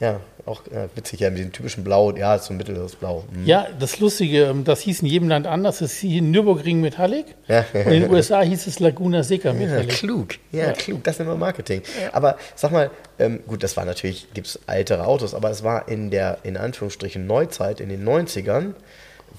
Ja, 0.00 0.20
auch 0.46 0.62
ja, 0.72 0.88
witzig, 0.94 1.18
ja, 1.20 1.28
mit 1.28 1.40
diesem 1.40 1.52
typischen 1.52 1.82
Blau, 1.82 2.14
ja, 2.14 2.38
so 2.38 2.54
ein 2.54 2.56
mittleres 2.56 2.94
Blau. 2.94 3.24
Hm. 3.32 3.44
Ja, 3.44 3.66
das 3.80 3.98
Lustige, 3.98 4.44
ähm, 4.44 4.62
das 4.62 4.80
hieß 4.80 5.00
in 5.02 5.08
jedem 5.08 5.28
Land 5.28 5.48
anders. 5.48 5.80
Das 5.80 5.94
hieß 5.94 6.18
in 6.18 6.30
Nürburgring 6.30 6.80
Metallic 6.80 7.26
Ja. 7.48 7.64
und 7.72 7.92
in 7.92 8.02
den 8.02 8.10
USA 8.10 8.42
hieß 8.42 8.68
es 8.68 8.78
Laguna 8.78 9.24
Seca 9.24 9.48
Ja, 9.48 9.54
Metallic. 9.54 9.88
klug, 9.90 10.28
ja, 10.52 10.70
klug, 10.72 11.02
das 11.02 11.16
ist 11.16 11.20
immer 11.20 11.34
Marketing. 11.34 11.82
Aber 12.12 12.38
sag 12.54 12.70
mal, 12.70 12.90
ähm, 13.18 13.40
gut, 13.48 13.64
das 13.64 13.76
war 13.76 13.84
natürlich, 13.84 14.32
gibt 14.34 14.46
es 14.46 14.60
ältere 14.68 15.04
Autos, 15.04 15.34
aber 15.34 15.50
es 15.50 15.64
war 15.64 15.88
in 15.88 16.10
der, 16.12 16.38
in 16.44 16.56
Anführungsstrichen, 16.56 17.26
Neuzeit, 17.26 17.80
in 17.80 17.88
den 17.88 18.04
90ern, 18.08 18.74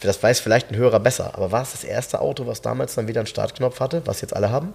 das 0.01 0.21
weiß 0.21 0.41
vielleicht 0.41 0.71
ein 0.71 0.75
Hörer 0.75 0.99
besser, 0.99 1.35
aber 1.35 1.53
war 1.53 1.61
es 1.61 1.71
das 1.71 1.85
erste 1.85 2.19
Auto, 2.19 2.47
was 2.47 2.61
damals 2.61 2.95
dann 2.95 3.07
wieder 3.07 3.21
einen 3.21 3.27
Startknopf 3.27 3.79
hatte, 3.79 4.01
was 4.05 4.19
jetzt 4.19 4.35
alle 4.35 4.51
haben? 4.51 4.73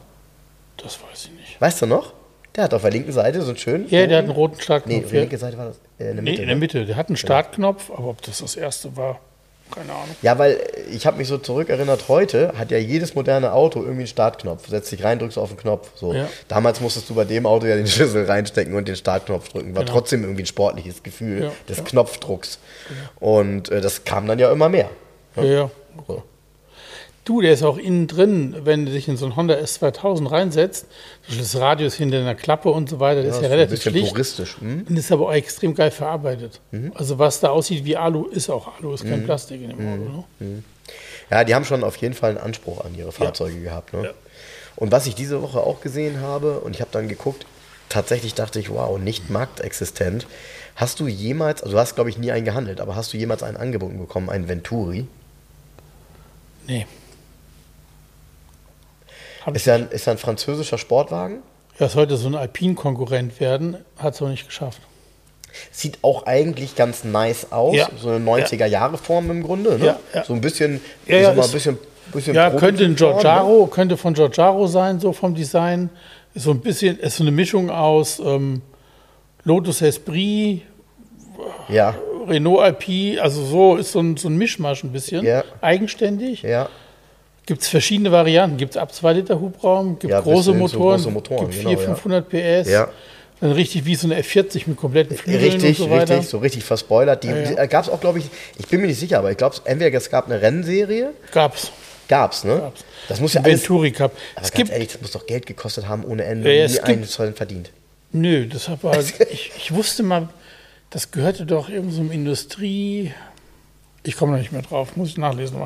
Das 0.78 0.98
weiß 1.02 1.26
ich 1.26 1.32
nicht. 1.32 1.60
Weißt 1.60 1.82
du 1.82 1.86
noch? 1.86 2.14
Der 2.56 2.64
hat 2.64 2.74
auf 2.74 2.82
der 2.82 2.90
linken 2.92 3.12
Seite 3.12 3.42
so 3.42 3.48
einen 3.48 3.56
schönen. 3.58 3.88
Ja, 3.90 4.06
der 4.06 4.18
hat 4.18 4.24
einen 4.24 4.32
roten- 4.32 4.54
roten 4.54 4.56
Nee, 4.58 4.62
Startknopf. 4.64 5.04
auf 5.04 5.10
der 5.10 5.20
linken 5.20 5.38
Seite 5.38 5.58
war 5.58 5.66
das. 5.66 5.76
Äh, 5.98 6.10
in 6.10 6.14
der 6.16 6.22
nee, 6.22 6.30
Mitte. 6.30 6.42
in 6.42 6.48
der 6.48 6.54
ne? 6.56 6.60
Mitte. 6.60 6.86
Der 6.86 6.96
hat 6.96 7.08
einen 7.08 7.16
Startknopf, 7.16 7.90
aber 7.90 8.08
ob 8.08 8.22
das 8.22 8.38
das 8.38 8.54
erste 8.56 8.96
war, 8.96 9.18
keine 9.74 9.92
Ahnung. 9.92 10.14
Ja, 10.22 10.38
weil 10.38 10.52
äh, 10.52 10.80
ich 10.94 11.04
habe 11.06 11.16
mich 11.16 11.26
so 11.26 11.38
zurückerinnert, 11.38 12.08
heute 12.08 12.52
hat 12.56 12.70
ja 12.70 12.78
jedes 12.78 13.14
moderne 13.16 13.52
Auto 13.52 13.80
irgendwie 13.80 14.00
einen 14.02 14.06
Startknopf. 14.06 14.68
Setzt 14.68 14.92
dich 14.92 15.02
rein, 15.02 15.18
drückst 15.18 15.36
auf 15.38 15.48
den 15.48 15.56
Knopf. 15.58 15.90
So. 15.96 16.12
Ja. 16.14 16.28
Damals 16.46 16.80
musstest 16.80 17.10
du 17.10 17.14
bei 17.16 17.24
dem 17.24 17.44
Auto 17.46 17.66
ja 17.66 17.74
den 17.74 17.86
Schlüssel 17.88 18.24
reinstecken 18.26 18.74
und 18.74 18.86
den 18.86 18.94
Startknopf 18.96 19.48
drücken. 19.48 19.74
War 19.74 19.82
Genau. 19.82 19.92
trotzdem 19.98 20.22
irgendwie 20.22 20.42
ein 20.44 20.46
sportliches 20.46 21.02
Gefühl 21.02 21.44
Ja, 21.44 21.50
des 21.68 21.78
ja. 21.78 21.82
Genau. 21.82 21.90
Knopfdrucks. 21.90 22.58
Und 23.18 23.70
äh, 23.70 23.80
das 23.80 24.04
kam 24.04 24.26
dann 24.28 24.38
ja 24.38 24.52
immer 24.52 24.68
mehr. 24.68 24.90
Ja, 25.36 25.42
ja. 25.44 25.70
Du, 27.24 27.40
der 27.40 27.54
ist 27.54 27.62
auch 27.62 27.78
innen 27.78 28.06
drin, 28.06 28.54
wenn 28.64 28.84
du 28.84 28.92
dich 28.92 29.08
in 29.08 29.16
so 29.16 29.24
ein 29.24 29.34
Honda 29.34 29.54
S2000 29.54 30.30
reinsetzt, 30.30 30.86
das 31.38 31.56
Radio 31.56 31.86
ist 31.86 31.94
hinter 31.94 32.18
einer 32.18 32.34
Klappe 32.34 32.70
und 32.70 32.90
so 32.90 33.00
weiter, 33.00 33.22
das 33.22 33.36
ist 33.36 33.42
ja 33.42 33.48
ein 33.48 33.52
relativ 33.52 33.78
bisschen 33.78 33.92
schlicht. 33.92 34.12
puristisch. 34.12 34.56
Hm? 34.60 34.84
Und 34.86 34.96
ist 34.98 35.10
aber 35.10 35.28
auch 35.28 35.32
extrem 35.32 35.74
geil 35.74 35.90
verarbeitet. 35.90 36.60
Mhm. 36.70 36.92
Also 36.94 37.18
was 37.18 37.40
da 37.40 37.48
aussieht 37.48 37.86
wie 37.86 37.96
Alu, 37.96 38.26
ist 38.26 38.50
auch 38.50 38.78
Alu, 38.78 38.92
ist 38.92 39.06
kein 39.06 39.24
Plastik 39.24 39.62
in 39.62 39.70
dem 39.70 39.78
Auto. 39.78 40.24
Ne? 40.38 40.62
Ja, 41.30 41.44
die 41.44 41.54
haben 41.54 41.64
schon 41.64 41.82
auf 41.82 41.96
jeden 41.96 42.14
Fall 42.14 42.30
einen 42.30 42.38
Anspruch 42.38 42.84
an 42.84 42.94
ihre 42.94 43.10
Fahrzeuge 43.10 43.58
gehabt. 43.58 43.94
Ne? 43.94 44.04
Ja. 44.04 44.10
Und 44.76 44.92
was 44.92 45.06
ich 45.06 45.14
diese 45.14 45.40
Woche 45.40 45.60
auch 45.60 45.80
gesehen 45.80 46.20
habe, 46.20 46.60
und 46.60 46.74
ich 46.74 46.82
habe 46.82 46.90
dann 46.92 47.08
geguckt, 47.08 47.46
tatsächlich 47.88 48.34
dachte 48.34 48.60
ich, 48.60 48.68
wow, 48.68 48.98
nicht 48.98 49.30
marktexistent. 49.30 50.26
Hast 50.76 51.00
du 51.00 51.06
jemals, 51.06 51.62
also 51.62 51.76
du 51.76 51.80
hast 51.80 51.94
glaube 51.94 52.10
ich 52.10 52.18
nie 52.18 52.32
einen 52.32 52.44
gehandelt, 52.44 52.80
aber 52.82 52.96
hast 52.96 53.14
du 53.14 53.16
jemals 53.16 53.42
einen 53.42 53.56
angeboten 53.56 53.98
bekommen, 53.98 54.28
einen 54.28 54.48
Venturi? 54.48 55.06
Nee. 56.66 56.86
Hab 59.44 59.54
Ist 59.56 59.66
ja 59.66 59.74
ein, 59.74 59.88
ist 59.90 60.06
ja 60.06 60.12
ein 60.12 60.18
französischer 60.18 60.78
Sportwagen. 60.78 61.42
ja, 61.78 61.88
sollte 61.88 62.16
so 62.16 62.28
ein 62.28 62.34
Alpin-Konkurrent 62.34 63.40
werden, 63.40 63.76
hat 63.98 64.14
es 64.14 64.22
auch 64.22 64.28
nicht 64.28 64.46
geschafft. 64.46 64.80
Sieht 65.70 65.98
auch 66.02 66.26
eigentlich 66.26 66.74
ganz 66.74 67.04
nice 67.04 67.52
aus. 67.52 67.76
Ja. 67.76 67.88
So 67.96 68.10
eine 68.10 68.24
90er-Jahre-Form 68.24 69.30
im 69.30 69.42
Grunde. 69.42 69.78
Ne? 69.78 69.86
Ja, 69.86 70.00
ja. 70.12 70.24
So 70.24 70.32
ein 70.32 70.40
bisschen, 70.40 70.80
Ja, 71.06 71.16
ja, 71.18 71.32
mal, 71.34 71.44
ist- 71.44 71.52
bisschen, 71.52 71.78
bisschen 72.12 72.34
Ja, 72.34 72.50
könnte 72.50 72.84
ein 72.84 72.96
Giorgiaro, 72.96 73.66
könnte 73.66 73.96
von 73.96 74.14
Giorgiaro 74.14 74.66
sein, 74.66 74.98
so 74.98 75.12
vom 75.12 75.34
Design. 75.34 75.90
Ist 76.34 76.44
so 76.44 76.50
ein 76.50 76.60
bisschen, 76.60 76.98
ist 76.98 77.16
so 77.18 77.22
eine 77.22 77.30
Mischung 77.30 77.70
aus 77.70 78.18
ähm, 78.18 78.62
Lotus 79.44 79.82
Esprit, 79.82 80.62
Ne? 81.68 81.74
Ja, 81.74 81.94
Renault 82.28 82.60
Alpi, 82.60 83.18
also 83.20 83.44
so 83.44 83.76
ist 83.76 83.92
so 83.92 84.00
ein, 84.00 84.16
so 84.16 84.28
ein 84.28 84.36
Mischmasch 84.36 84.82
ein 84.84 84.92
bisschen. 84.92 85.26
Eigenständig. 85.60 86.42
ja. 86.42 86.68
Gibt 87.46 87.62
es 87.62 87.68
verschiedene 87.68 88.10
Varianten. 88.10 88.56
Gibt 88.56 88.72
es 88.72 88.76
ab 88.76 88.94
2 88.94 89.12
Liter 89.14 89.38
Hubraum, 89.40 89.98
gibt 89.98 90.10
Ja, 90.10 90.20
große 90.20 90.54
Motoren, 90.54 90.96
große 90.96 91.10
Motoren, 91.10 91.50
gibt 91.50 91.58
genau, 91.62 91.70
400, 91.70 91.88
ja. 91.88 91.94
500 91.94 92.28
PS. 92.64 92.70
Ja. 92.70 92.88
Dann 93.40 93.52
richtig 93.52 93.84
wie 93.84 93.94
so 93.96 94.06
eine 94.06 94.20
F40 94.22 94.62
mit 94.66 94.76
kompletten 94.76 95.16
Flügeln 95.16 95.42
Richtig, 95.52 95.80
und 95.80 95.86
so 95.86 95.90
weiter. 95.90 96.14
richtig, 96.14 96.30
so 96.30 96.38
richtig 96.38 96.64
verspoilert. 96.64 97.22
Die, 97.24 97.28
Ja, 97.28 97.50
ja. 97.50 97.66
Gab 97.66 97.84
es 97.84 97.90
auch, 97.90 98.00
glaube 98.00 98.20
ich, 98.20 98.26
ich 98.58 98.66
bin 98.68 98.80
mir 98.80 98.86
nicht 98.86 98.98
sicher, 99.00 99.18
aber 99.18 99.30
ich 99.30 99.36
glaube, 99.36 99.56
entweder 99.64 99.94
es 99.96 100.08
gab 100.08 100.26
eine 100.26 100.40
Rennserie, 100.40 101.10
Gab's. 101.32 101.70
gab's, 102.08 102.44
ne? 102.44 102.58
Gab's. 102.58 102.84
Das 103.08 103.20
muss 103.20 103.34
ja 103.34 103.42
alles, 103.42 103.60
Venturi 103.60 103.90
Cup. 103.90 104.12
aber 104.36 104.44
Es 104.46 104.52
ganz 104.52 104.56
gibt, 104.56 104.70
ehrlich, 104.70 104.88
das 104.92 105.00
muss 105.02 105.10
doch 105.10 105.26
Geld 105.26 105.44
gekostet 105.46 105.86
haben 105.88 106.04
ohne 106.04 106.24
Ende, 106.24 106.48
Ja, 106.48 106.54
ja, 106.62 106.66
nie 106.68 106.72
es 106.74 106.80
einen 106.80 107.04
Zoll 107.04 107.32
verdient. 107.32 107.70
Nö, 108.12 108.46
das 108.46 108.70
war, 108.82 108.98
ich, 109.30 109.52
ich 109.58 109.74
wusste 109.74 110.04
mal, 110.04 110.28
das 110.90 111.10
gehörte 111.10 111.44
doch 111.44 111.68
irgend 111.68 111.92
so 111.92 112.00
einem 112.00 112.12
Industrie. 112.12 113.12
Ich 114.04 114.16
komme 114.16 114.32
noch 114.32 114.38
nicht 114.38 114.52
mehr 114.52 114.62
drauf, 114.62 114.96
muss 114.96 115.08
ich 115.08 115.16
nachlesen. 115.18 115.58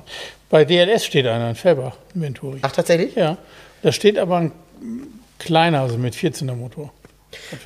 Bei 0.48 0.64
DLS 0.64 1.04
steht 1.04 1.26
einer 1.26 1.50
in 1.50 1.56
Felbach, 1.56 1.96
ein 2.14 2.22
Venturi. 2.22 2.58
Ach, 2.62 2.72
tatsächlich? 2.72 3.14
Ja, 3.16 3.36
da 3.82 3.92
steht 3.92 4.16
aber 4.18 4.36
ein 4.38 4.52
kleiner, 5.38 5.80
also 5.82 5.98
mit 5.98 6.14
14er 6.14 6.54
Motor. 6.54 6.92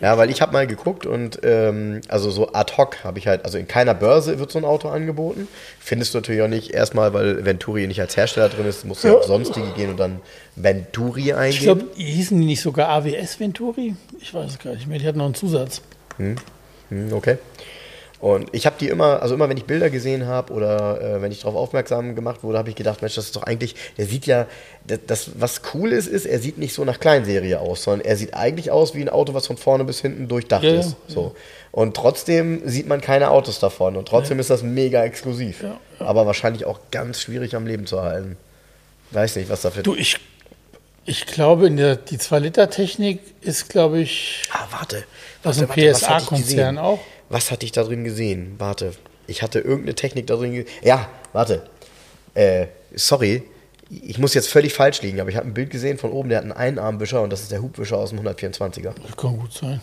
Ja, 0.01 0.19
weil 0.19 0.29
ich 0.31 0.43
habe 0.43 0.53
mal 0.53 0.67
geguckt 0.67 1.07
und 1.07 1.39
ähm, 1.45 2.01
also 2.09 2.31
so 2.31 2.53
ad 2.53 2.73
hoc 2.77 3.05
habe 3.05 3.21
ich 3.21 3.29
halt, 3.29 3.45
also 3.45 3.59
in 3.59 3.69
keiner 3.69 3.95
Börse 3.95 4.41
wird 4.41 4.51
so 4.51 4.59
ein 4.59 4.65
Auto 4.65 4.89
angeboten. 4.89 5.47
Findest 5.79 6.15
du 6.15 6.19
natürlich 6.19 6.43
auch 6.43 6.49
nicht 6.49 6.73
erstmal, 6.73 7.15
weil 7.15 7.45
Venturi 7.45 7.87
nicht 7.87 8.01
als 8.01 8.17
Hersteller 8.17 8.49
drin 8.49 8.67
ist, 8.67 8.85
musst 8.85 9.05
du 9.05 9.09
ja 9.09 9.15
auf 9.15 9.25
sonstige 9.25 9.69
gehen 9.77 9.91
und 9.91 10.01
dann 10.01 10.21
Venturi 10.57 11.29
Ich 11.29 11.35
eingeben. 11.35 11.63
glaube, 11.65 11.85
hießen 11.95 12.41
die 12.41 12.47
nicht 12.47 12.61
sogar 12.61 12.89
AWS 12.89 13.39
Venturi? 13.39 13.95
Ich 14.21 14.35
weiß 14.35 14.51
es 14.51 14.59
gar 14.59 14.75
nicht 14.75 14.89
mehr. 14.89 14.99
Die 14.99 15.07
hatten 15.07 15.19
noch 15.19 15.27
einen 15.27 15.35
Zusatz. 15.35 15.81
Hm, 16.17 16.37
okay. 17.13 17.39
Und 18.23 18.51
ich 18.53 18.67
habe 18.67 18.77
die 18.79 18.87
immer, 18.87 19.21
also 19.21 19.35
immer 19.35 19.49
wenn 19.49 19.57
ich 19.57 19.65
Bilder 19.65 19.91
gesehen 19.91 20.29
habe 20.29 20.53
oder 20.53 21.01
äh, 21.17 21.23
wenn 21.23 21.33
ich 21.33 21.41
darauf 21.41 21.57
aufmerksam 21.57 22.15
gemacht 22.15 22.45
wurde, 22.45 22.57
habe 22.57 22.71
ich 22.71 22.77
gedacht, 22.77 23.03
Mensch, 23.03 23.17
das 23.17 23.25
ist 23.25 23.35
doch 23.35 23.43
eigentlich, 23.43 23.75
der 23.99 24.07
sieht 24.07 24.27
ja, 24.27 24.47
das, 24.87 25.01
das, 25.09 25.31
was 25.41 25.61
cool 25.75 25.91
ist, 25.91 26.07
ist, 26.07 26.27
er 26.27 26.39
sieht 26.39 26.57
nicht 26.57 26.73
so 26.73 26.85
nach 26.85 27.01
Kleinserie 27.01 27.59
aus, 27.59 27.83
sondern 27.83 28.07
er 28.07 28.17
sieht 28.17 28.35
eigentlich 28.35 28.71
aus 28.71 28.95
wie 28.95 29.01
ein 29.01 29.09
Auto, 29.09 29.35
was 29.35 29.49
von 29.49 29.57
vorne 29.57 29.83
bis 29.83 30.01
hinten 30.01 30.29
durchdacht 30.29 30.63
Ja, 30.63 30.71
ja, 30.71 30.81
ist. 30.81 30.95
So. 31.09 31.35
Und 31.73 31.97
trotzdem 31.97 32.63
sieht 32.65 32.87
man 32.87 33.01
keine 33.01 33.29
Autos 33.29 33.59
davon 33.59 33.97
und 33.97 34.07
trotzdem 34.07 34.39
ist 34.39 34.51
das 34.51 34.63
mega 34.63 35.03
exklusiv. 35.03 35.65
Ja, 35.65 35.81
Aber 35.99 36.25
wahrscheinlich 36.25 36.65
auch 36.65 36.79
ganz 36.93 37.21
schwierig 37.21 37.57
am 37.57 37.67
Leben 37.67 37.87
zu 37.87 38.03
halten. 38.03 38.37
Weiß 39.11 39.35
nicht, 39.35 39.51
was 39.51 39.63
dafür. 39.63 39.83
Du, 39.83 39.97
ich, 39.97 40.21
ich 41.05 41.27
glaube, 41.27 41.67
in 41.67 41.77
der, 41.77 41.97
die 41.97 42.19
2-Liter-Technik 42.19 43.19
ist, 43.41 43.69
glaube 43.69 43.99
ich, 43.99 44.45
ah, 44.53 44.69
warte. 44.71 45.03
Warte, 45.43 45.69
ein 45.69 45.93
PSA-Konzern 45.93 46.79
auch. 46.79 47.01
Was 47.33 47.51
hatte 47.51 47.65
ich 47.67 47.73
da 47.73 47.83
drin 47.83 48.05
gesehen? 48.05 48.55
Warte. 48.59 48.93
Ich 49.27 49.43
hatte 49.43 49.59
irgendeine 49.61 49.95
Technik 49.95 50.27
da 50.27 50.37
drin. 50.37 50.53
ge- 50.53 50.67
Ja, 50.83 51.09
warte. 51.33 51.63
Äh, 52.35 52.67
sorry, 52.95 53.43
ich 53.91 54.19
muss 54.19 54.35
jetzt 54.35 54.49
völlig 54.49 54.75
falsch 54.75 55.03
liegen, 55.03 55.21
aber 55.21 55.31
ich 55.31 55.37
habe 55.37 55.47
ein 55.47 55.55
Bild 55.55 55.71
gesehen 55.71 55.99
von 55.99 56.13
oben, 56.13 56.29
der 56.29 56.39
hat 56.39 56.45
einen 56.45 56.53
Einarmwischer 56.53 57.23
und 57.23 57.31
das 57.31 57.43
ist 57.43 57.53
der 57.53 57.63
Hubwischer 57.63 57.97
aus 57.99 58.11
dem 58.11 58.21
124er. 58.21 58.93
Das 59.07 59.17
kann 59.17 59.37
gut 59.39 59.53
sein. 59.53 59.81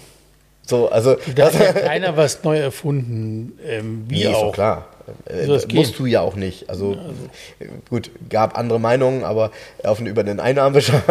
So, 0.65 0.89
also 0.89 1.15
Da 1.35 1.45
hat 1.47 1.53
ja 1.55 1.73
keiner 1.87 2.15
was 2.17 2.43
neu 2.43 2.57
erfunden. 2.59 3.57
Ähm, 3.65 4.05
wie 4.07 4.25
Nee, 4.25 4.33
auch. 4.33 4.53
klar. 4.53 4.87
Äh, 5.25 5.47
das 5.47 5.67
musst 5.67 5.93
gehen? 5.93 5.93
du 5.97 6.05
ja 6.05 6.21
auch 6.21 6.35
nicht. 6.35 6.69
Also, 6.69 6.93
äh, 6.93 7.65
gut, 7.89 8.11
gab 8.29 8.57
andere 8.57 8.79
Meinungen, 8.79 9.23
aber 9.23 9.51
auf, 9.83 9.99
über 9.99 10.23
den 10.23 10.39
Einarmwischer, 10.39 11.01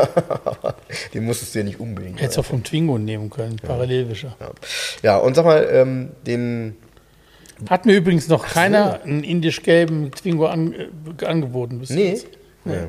den 1.15 1.25
musstest 1.25 1.55
du 1.55 1.61
ja 1.61 1.65
nicht 1.65 1.81
unbedingt. 1.81 2.21
Hättest 2.21 2.37
du 2.37 2.41
auch 2.41 2.47
vom 2.47 2.65
Twingo 2.65 2.99
nehmen 2.99 3.31
können, 3.31 3.57
Parallelwischer. 3.57 4.37
Ja. 4.41 4.51
ja, 5.03 5.17
und 5.19 5.35
sag 5.35 5.45
mal, 5.45 5.69
ähm, 5.71 6.11
den, 6.27 6.77
Hat 7.69 7.87
mir 7.87 7.97
übrigens 7.97 8.29
noch 8.29 8.47
keiner 8.47 9.03
einen 9.03 9.25
indisch-gelben 9.25 10.11
Twingo 10.13 10.47
an, 10.47 10.75
äh, 10.75 11.25
angeboten. 11.25 11.79
bis 11.79 11.91
nee. 11.91 12.11
jetzt. 12.11 12.27
Ja. 12.65 12.89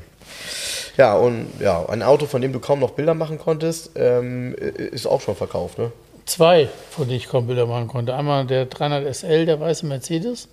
ja, 0.98 1.18
und 1.18 1.48
ja, 1.60 1.88
ein 1.88 2.04
Auto, 2.04 2.26
von 2.26 2.42
dem 2.42 2.52
du 2.52 2.60
kaum 2.60 2.80
noch 2.80 2.92
Bilder 2.92 3.14
machen 3.14 3.38
konntest, 3.38 3.92
ähm, 3.96 4.54
ist 4.54 5.08
auch 5.08 5.22
schon 5.22 5.36
verkauft, 5.36 5.78
ne? 5.78 5.92
Zwei, 6.30 6.70
von 6.92 7.08
denen 7.08 7.18
ich 7.18 7.28
kaum 7.28 7.48
Bilder 7.48 7.66
machen 7.66 7.88
konnte. 7.88 8.14
Einmal 8.14 8.46
der 8.46 8.68
300 8.68 9.16
SL, 9.16 9.48
der 9.48 9.60
weiße 9.60 9.88
Mercedes. 9.88 10.48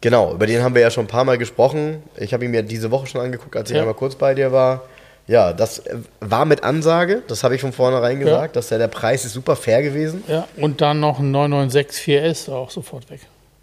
Genau, 0.00 0.32
über 0.34 0.46
den 0.46 0.62
haben 0.62 0.74
wir 0.74 0.82
ja 0.82 0.90
schon 0.90 1.04
ein 1.04 1.08
paar 1.08 1.24
Mal 1.24 1.38
gesprochen. 1.38 2.02
Ich 2.16 2.32
habe 2.32 2.44
ihn 2.44 2.50
mir 2.52 2.62
diese 2.62 2.90
Woche 2.90 3.06
schon 3.06 3.20
angeguckt, 3.20 3.56
als 3.56 3.68
ich 3.70 3.74
Ja. 3.76 3.82
einmal 3.82 3.94
kurz 3.96 4.14
bei 4.14 4.34
dir 4.34 4.52
war. 4.52 4.84
Ja, 5.26 5.52
das 5.52 5.80
äh, 5.80 5.96
war 6.20 6.44
mit 6.46 6.62
Ansage, 6.64 7.22
das 7.26 7.44
habe 7.44 7.54
ich 7.54 7.60
von 7.60 7.72
vornherein 7.72 8.18
gesagt, 8.18 8.56
dass 8.56 8.68
der, 8.68 8.78
der 8.78 8.88
Preis 8.88 9.24
ist 9.26 9.32
super 9.34 9.56
fair 9.56 9.82
gewesen. 9.82 10.22
Ja, 10.26 10.46
und 10.56 10.80
dann 10.80 11.00
noch 11.00 11.18
ein 11.18 11.30
996 11.32 12.02
4S, 12.48 12.50
auch 12.50 12.70
sofort 12.70 13.10
weg. 13.10 13.20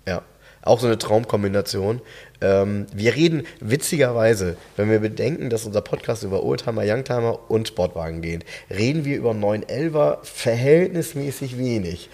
Ja, 0.08 0.21
auch 0.62 0.80
so 0.80 0.86
eine 0.88 0.98
Traumkombination. 1.00 2.02
Ähm, 2.41 2.86
wir 2.93 3.15
reden 3.15 3.48
witzigerweise, 3.62 4.58
wenn 4.76 4.91
wir 4.91 5.00
bedenken, 5.00 5.50
dass 5.50 5.65
unser 5.65 5.82
Podcast 5.82 6.24
über 6.24 6.43
Oldtimer, 6.43 6.84
Youngtimer 6.86 7.39
und 7.50 7.67
Sportwagen 7.69 8.21
geht, 8.21 8.45
reden 8.69 9.04
wir 9.06 9.17
über 9.17 9.32
911er 9.32 10.17
verhältnismäßig 10.21 11.58
wenig. 11.58 12.10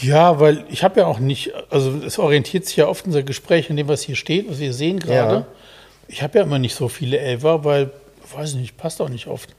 Ja, 0.00 0.40
weil 0.40 0.64
ich 0.70 0.82
habe 0.82 1.00
ja 1.00 1.06
auch 1.06 1.18
nicht, 1.18 1.52
also 1.70 1.92
es 2.04 2.18
orientiert 2.18 2.66
sich 2.66 2.76
ja 2.76 2.86
oft 2.86 3.06
unser 3.06 3.22
Gespräch 3.22 3.70
an 3.70 3.76
dem, 3.76 3.88
was 3.88 4.02
hier 4.02 4.16
steht, 4.16 4.48
was 4.50 4.58
wir 4.58 4.72
sehen 4.72 4.98
gerade. 4.98 5.34
Ja. 5.34 5.46
Ich 6.08 6.22
habe 6.22 6.38
ja 6.38 6.44
immer 6.44 6.58
nicht 6.58 6.74
so 6.74 6.88
viele 6.88 7.18
Elfer, 7.18 7.64
weil, 7.64 7.90
weiß 8.34 8.50
ich 8.50 8.56
nicht, 8.56 8.76
passt 8.76 9.00
auch 9.00 9.08
nicht 9.08 9.26
oft. 9.26 9.50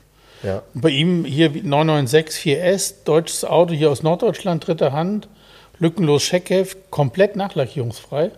Ja. 0.43 0.63
Bei 0.73 0.89
ihm 0.89 1.23
hier 1.25 1.49
996 1.49 2.58
4S, 2.58 2.93
deutsches 3.06 3.45
Auto 3.45 3.73
hier 3.73 3.91
aus 3.91 4.04
Norddeutschland, 4.04 4.65
dritte 4.65 4.91
Hand, 4.91 5.27
lückenlos 5.80 6.23
Scheckheft, 6.23 6.77
komplett 6.89 7.36
nachlackierungsfrei. 7.36 8.32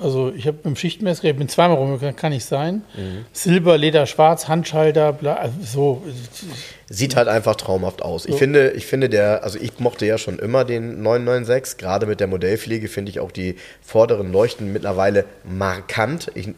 Also 0.00 0.32
ich 0.36 0.48
habe 0.48 0.56
mit 0.56 0.64
dem 0.66 0.76
Schichtmesser, 0.76 1.24
ich 1.24 1.36
bin 1.36 1.48
zweimal 1.48 1.76
rum, 1.76 2.00
kann 2.16 2.32
nicht 2.32 2.44
sein. 2.44 2.82
Mhm. 2.96 3.26
Silber, 3.32 3.78
Leder, 3.78 4.06
Schwarz, 4.06 4.48
Handschalter, 4.48 5.12
bla, 5.12 5.34
also 5.34 5.54
so. 5.62 6.02
Sieht 6.88 7.14
halt 7.14 7.28
einfach 7.28 7.54
traumhaft 7.54 8.02
aus. 8.02 8.26
Ich 8.26 8.34
finde, 8.34 8.70
ich 8.72 8.86
finde 8.86 9.08
der, 9.08 9.44
also 9.44 9.58
ich 9.58 9.78
mochte 9.78 10.04
ja 10.04 10.18
schon 10.18 10.40
immer 10.40 10.64
den 10.64 11.02
996, 11.02 11.78
gerade 11.78 12.06
mit 12.06 12.18
der 12.18 12.26
Modellpflege 12.26 12.88
finde 12.88 13.10
ich 13.10 13.20
auch 13.20 13.30
die 13.30 13.56
vorderen 13.82 14.32
Leuchten 14.32 14.72
mittlerweile 14.72 15.26
markant. 15.44 16.30
Ich, 16.34 16.48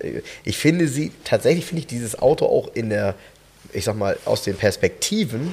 ich 0.44 0.56
finde 0.56 0.88
sie, 0.88 1.12
tatsächlich 1.24 1.66
finde 1.66 1.80
ich 1.80 1.86
dieses 1.86 2.18
Auto 2.18 2.46
auch 2.46 2.70
in 2.74 2.88
der, 2.88 3.14
ich 3.74 3.84
sag 3.84 3.96
mal, 3.96 4.16
aus 4.24 4.44
den 4.44 4.56
Perspektiven 4.56 5.52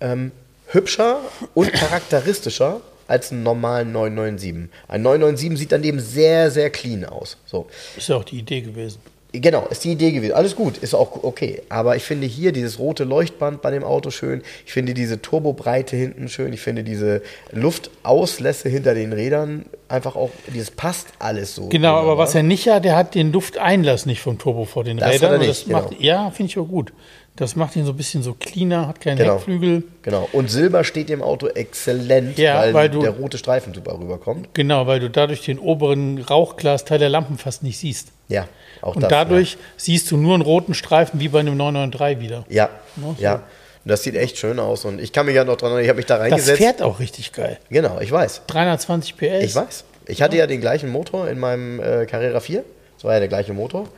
ähm, 0.00 0.30
hübscher 0.68 1.18
und 1.54 1.72
charakteristischer 1.72 2.80
als 3.10 3.32
einen 3.32 3.42
normalen 3.42 3.92
997. 3.92 4.70
Ein 4.88 5.02
997 5.02 5.58
sieht 5.58 5.72
dann 5.72 5.84
eben 5.84 5.98
sehr, 6.00 6.50
sehr 6.50 6.70
clean 6.70 7.04
aus. 7.04 7.36
So. 7.44 7.66
Ist 7.96 8.08
ja 8.08 8.16
auch 8.16 8.24
die 8.24 8.38
Idee 8.38 8.60
gewesen. 8.60 9.00
Genau, 9.32 9.66
ist 9.68 9.84
die 9.84 9.92
Idee 9.92 10.12
gewesen. 10.12 10.32
Alles 10.32 10.56
gut, 10.56 10.78
ist 10.78 10.94
auch 10.94 11.22
okay. 11.22 11.62
Aber 11.68 11.94
ich 11.96 12.02
finde 12.02 12.26
hier 12.26 12.52
dieses 12.52 12.78
rote 12.78 13.04
Leuchtband 13.04 13.62
bei 13.62 13.70
dem 13.70 13.84
Auto 13.84 14.10
schön. 14.10 14.42
Ich 14.66 14.72
finde 14.72 14.94
diese 14.94 15.22
Turbobreite 15.22 15.96
hinten 15.96 16.28
schön. 16.28 16.52
Ich 16.52 16.60
finde 16.60 16.82
diese 16.82 17.22
Luftauslässe 17.52 18.68
hinter 18.68 18.94
den 18.94 19.12
Rädern 19.12 19.66
einfach 19.90 20.16
auch, 20.16 20.30
dieses 20.48 20.70
passt 20.70 21.08
alles 21.18 21.54
so. 21.54 21.68
Genau, 21.68 21.90
aber 21.94 22.02
wunderbar. 22.02 22.24
was 22.24 22.34
er 22.34 22.42
nicht 22.42 22.68
hat, 22.68 22.84
der 22.84 22.96
hat 22.96 23.14
den 23.14 23.32
Lufteinlass 23.32 24.06
nicht 24.06 24.20
vom 24.20 24.38
Turbo 24.38 24.64
vor 24.64 24.84
den 24.84 24.96
Das 24.98 25.06
hat 25.08 25.14
Rädern. 25.14 25.30
er 25.32 25.34
Und 25.34 25.46
nicht, 25.46 25.50
das 25.50 25.66
macht, 25.66 25.88
genau. 25.90 26.00
Ja, 26.02 26.30
finde 26.30 26.50
ich 26.50 26.58
auch 26.58 26.66
gut. 26.68 26.92
Das 27.36 27.56
macht 27.56 27.74
ihn 27.76 27.84
so 27.86 27.92
ein 27.92 27.96
bisschen 27.96 28.22
so 28.22 28.34
cleaner, 28.38 28.86
hat 28.88 29.00
keinen 29.00 29.16
Genau. 29.16 29.34
Heckflügel. 29.36 29.84
Genau. 30.02 30.28
Und 30.32 30.50
Silber 30.50 30.84
steht 30.84 31.08
dem 31.08 31.22
Auto 31.22 31.46
exzellent, 31.46 32.36
Ja, 32.38 32.58
weil, 32.58 32.74
weil 32.74 32.88
du- 32.90 33.00
der 33.00 33.12
rote 33.12 33.38
Streifen 33.38 33.72
super 33.72 33.98
rüberkommt. 33.98 34.48
Genau, 34.52 34.86
weil 34.86 35.00
du 35.00 35.08
dadurch 35.08 35.42
den 35.44 35.58
oberen 35.58 36.18
Rauchglasteil 36.18 36.98
der 36.98 37.08
Lampen 37.08 37.38
fast 37.38 37.62
nicht 37.62 37.78
siehst. 37.78 38.08
Ja, 38.28 38.46
auch 38.82 38.94
Und 38.96 39.02
das. 39.02 39.10
dadurch 39.10 39.56
siehst 39.76 40.10
du 40.10 40.16
nur 40.16 40.34
einen 40.34 40.42
roten 40.42 40.74
Streifen 40.74 41.18
wie 41.20 41.28
bei 41.28 41.40
einem 41.40 41.56
993 41.56 42.20
wieder. 42.20 42.44
Ja, 42.48 42.68
Ne, 42.96 43.06
ja. 43.06 43.14
so. 43.16 43.22
ja. 43.22 43.42
Das 43.84 44.02
sieht 44.02 44.14
echt 44.16 44.36
schön 44.38 44.58
aus. 44.58 44.84
Und 44.84 45.00
ich 45.00 45.12
kann 45.12 45.26
mich 45.26 45.34
ja 45.34 45.44
noch 45.44 45.56
dran 45.56 45.68
erinnern, 45.70 45.84
ich 45.84 45.88
habe 45.88 45.96
mich 45.96 46.06
da 46.06 46.16
Das 46.16 46.24
reingesetzt. 46.24 46.58
fährt 46.58 46.82
auch 46.82 47.00
richtig 47.00 47.32
geil. 47.32 47.58
Genau, 47.70 47.98
ich 48.00 48.12
weiß. 48.12 48.42
320 48.46 49.16
PS. 49.16 49.24
Ich 49.42 49.54
weiß. 49.54 49.84
Ich 50.06 50.22
hatte 50.22 50.36
ja 50.36 50.46
den 50.46 50.60
gleichen 50.60 50.90
Motor 50.90 51.28
in 51.28 51.38
meinem 51.38 51.80
äh, 51.80 52.04
Carrera 52.06 52.40
4. 52.40 52.64
Das 52.96 53.04
war 53.04 53.14
ja 53.14 53.20
der 53.20 53.28
gleiche 53.28 53.52
Motor. 53.52 53.88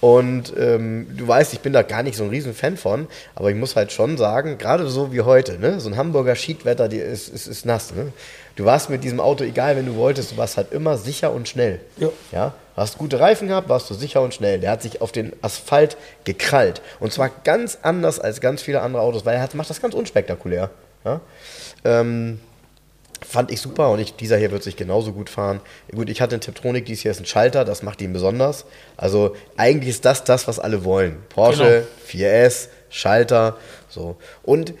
Und 0.00 0.54
ähm, 0.58 1.08
du 1.16 1.28
weißt, 1.28 1.52
ich 1.52 1.60
bin 1.60 1.74
da 1.74 1.82
gar 1.82 2.02
nicht 2.02 2.16
so 2.16 2.24
ein 2.24 2.30
riesen 2.30 2.54
Fan 2.54 2.78
von, 2.78 3.06
aber 3.34 3.50
ich 3.50 3.56
muss 3.56 3.76
halt 3.76 3.92
schon 3.92 4.16
sagen, 4.16 4.56
gerade 4.56 4.88
so 4.88 5.12
wie 5.12 5.20
heute, 5.20 5.58
ne, 5.58 5.78
so 5.78 5.90
ein 5.90 5.96
Hamburger 5.98 6.34
Schiedwetter, 6.36 6.88
die 6.88 6.96
ist, 6.96 7.28
ist, 7.28 7.46
ist 7.46 7.66
nass. 7.66 7.92
Ne? 7.94 8.10
Du 8.60 8.66
warst 8.66 8.90
mit 8.90 9.04
diesem 9.04 9.20
Auto, 9.20 9.42
egal 9.42 9.74
wenn 9.76 9.86
du 9.86 9.96
wolltest, 9.96 10.32
du 10.32 10.36
warst 10.36 10.58
halt 10.58 10.70
immer 10.70 10.98
sicher 10.98 11.32
und 11.32 11.48
schnell. 11.48 11.80
Ja. 11.96 12.10
Ja? 12.30 12.52
Hast 12.76 12.98
gute 12.98 13.18
Reifen 13.18 13.48
gehabt, 13.48 13.70
warst 13.70 13.88
du 13.88 13.94
sicher 13.94 14.20
und 14.20 14.34
schnell. 14.34 14.60
Der 14.60 14.70
hat 14.70 14.82
sich 14.82 15.00
auf 15.00 15.12
den 15.12 15.32
Asphalt 15.40 15.96
gekrallt. 16.24 16.82
Und 16.98 17.10
zwar 17.10 17.30
ganz 17.30 17.78
anders 17.80 18.20
als 18.20 18.42
ganz 18.42 18.60
viele 18.60 18.82
andere 18.82 19.00
Autos, 19.00 19.24
weil 19.24 19.36
er 19.36 19.40
hat, 19.40 19.54
macht 19.54 19.70
das 19.70 19.80
ganz 19.80 19.94
unspektakulär. 19.94 20.68
Ja? 21.06 21.22
Ähm, 21.84 22.38
Fand 23.26 23.50
ich 23.50 23.60
super 23.60 23.90
und 23.90 23.98
ich, 23.98 24.16
dieser 24.16 24.36
hier 24.36 24.50
wird 24.50 24.62
sich 24.62 24.76
genauso 24.76 25.12
gut 25.12 25.30
fahren. 25.30 25.60
Gut, 25.94 26.10
ich 26.10 26.20
hatte 26.20 26.34
einen 26.34 26.40
Tiptronic, 26.40 26.84
dies 26.84 27.00
hier 27.00 27.10
ist 27.10 27.20
ein 27.20 27.26
Schalter, 27.26 27.64
das 27.64 27.82
macht 27.82 28.00
ihn 28.02 28.12
besonders. 28.12 28.64
Also 28.96 29.36
eigentlich 29.56 29.90
ist 29.90 30.04
das 30.04 30.24
das, 30.24 30.48
was 30.48 30.58
alle 30.58 30.84
wollen. 30.84 31.18
Porsche, 31.28 31.86
4S, 32.10 32.68
Schalter, 32.88 33.56
so. 33.88 34.16
Und 34.42 34.74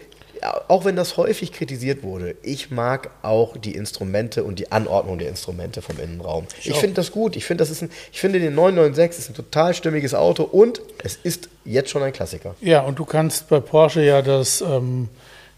auch 0.68 0.84
wenn 0.84 0.96
das 0.96 1.16
häufig 1.16 1.52
kritisiert 1.52 2.02
wurde, 2.02 2.36
ich 2.42 2.70
mag 2.70 3.10
auch 3.22 3.56
die 3.56 3.74
Instrumente 3.74 4.44
und 4.44 4.58
die 4.58 4.72
Anordnung 4.72 5.18
der 5.18 5.28
Instrumente 5.28 5.82
vom 5.82 5.98
Innenraum. 5.98 6.46
Ich, 6.62 6.72
auch. 6.72 6.78
finde 6.78 6.94
das 6.94 7.10
gut. 7.12 7.36
Ich 7.36 7.44
finde, 7.44 7.62
das 7.62 7.70
ist 7.70 7.82
ein, 7.82 7.90
ich 8.12 8.20
finde 8.20 8.40
den 8.40 8.54
996 8.54 9.24
ist 9.24 9.30
ein 9.30 9.34
total 9.34 9.74
stimmiges 9.74 10.14
Auto 10.14 10.44
und 10.44 10.80
es 11.02 11.18
ist 11.22 11.48
jetzt 11.64 11.90
schon 11.90 12.02
ein 12.02 12.12
Klassiker. 12.12 12.54
Ja, 12.60 12.80
und 12.80 12.98
du 12.98 13.04
kannst 13.04 13.48
bei 13.48 13.60
Porsche 13.60 14.02
ja 14.02 14.22
das, 14.22 14.60
ähm, 14.60 15.08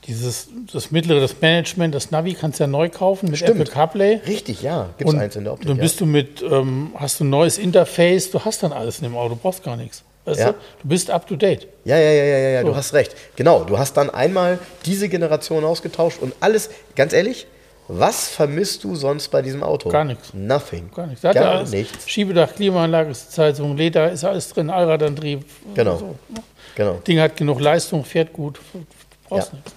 dieses, 0.06 0.48
das 0.72 0.90
mittlere, 0.90 1.20
das 1.20 1.40
Management, 1.40 1.94
das 1.94 2.10
Navi 2.10 2.34
kannst 2.34 2.58
du 2.58 2.64
ja 2.64 2.68
neu 2.68 2.88
kaufen 2.88 3.30
mit 3.30 3.38
Stimmt. 3.38 3.60
Apple 3.60 3.72
CarPlay. 3.72 4.20
Richtig, 4.26 4.62
ja. 4.62 4.90
Gibt 4.98 5.10
es 5.10 5.16
eins 5.16 5.36
in 5.36 5.44
der 5.44 5.52
Optik. 5.52 5.68
dann 5.68 5.76
ja. 5.76 5.82
bist 5.82 6.00
du 6.00 6.06
mit, 6.06 6.42
ähm, 6.42 6.92
hast 6.96 7.20
du 7.20 7.24
ein 7.24 7.30
neues 7.30 7.58
Interface, 7.58 8.30
du 8.30 8.40
hast 8.44 8.62
dann 8.62 8.72
alles 8.72 8.98
in 8.98 9.04
dem 9.04 9.16
Auto, 9.16 9.38
brauchst 9.40 9.62
gar 9.62 9.76
nichts. 9.76 10.02
Weißt 10.24 10.40
Ja. 10.40 10.46
du? 10.52 10.58
du 10.82 10.88
bist 10.88 11.10
up 11.10 11.26
to 11.26 11.34
date. 11.36 11.66
Ja, 11.84 11.96
ja, 11.98 12.10
ja, 12.10 12.24
ja, 12.24 12.38
ja, 12.38 12.48
ja, 12.50 12.62
du 12.62 12.68
So. 12.68 12.76
hast 12.76 12.94
recht. 12.94 13.14
Genau, 13.36 13.64
du 13.64 13.78
hast 13.78 13.96
dann 13.96 14.08
einmal 14.10 14.58
diese 14.86 15.08
Generation 15.08 15.64
ausgetauscht 15.64 16.18
und 16.20 16.32
alles, 16.40 16.70
ganz 16.94 17.12
ehrlich, 17.12 17.46
was 17.88 18.28
vermisst 18.28 18.84
du 18.84 18.94
sonst 18.94 19.28
bei 19.28 19.42
diesem 19.42 19.62
Auto? 19.64 19.88
Gar 19.88 20.04
nichts. 20.04 20.32
Nothing. 20.32 20.90
Gar 20.94 21.08
nichts. 21.08 21.22
Gar 21.22 21.34
alles. 21.36 21.70
nichts. 21.72 22.08
Schiebedach, 22.08 22.54
Klimaanlage, 22.54 23.12
Sitzheizung, 23.12 23.76
Leder, 23.76 24.12
ist 24.12 24.22
alles 24.24 24.48
drin, 24.50 24.70
Allradantrieb. 24.70 25.44
Genau. 25.74 25.96
So. 25.98 26.14
Genau. 26.76 26.94
Ding 27.06 27.18
hat 27.20 27.36
genug 27.36 27.60
Leistung, 27.60 28.04
fährt 28.04 28.32
gut, 28.32 28.60
Ja. 28.72 28.80
brauchst 29.28 29.52
nichts. 29.52 29.72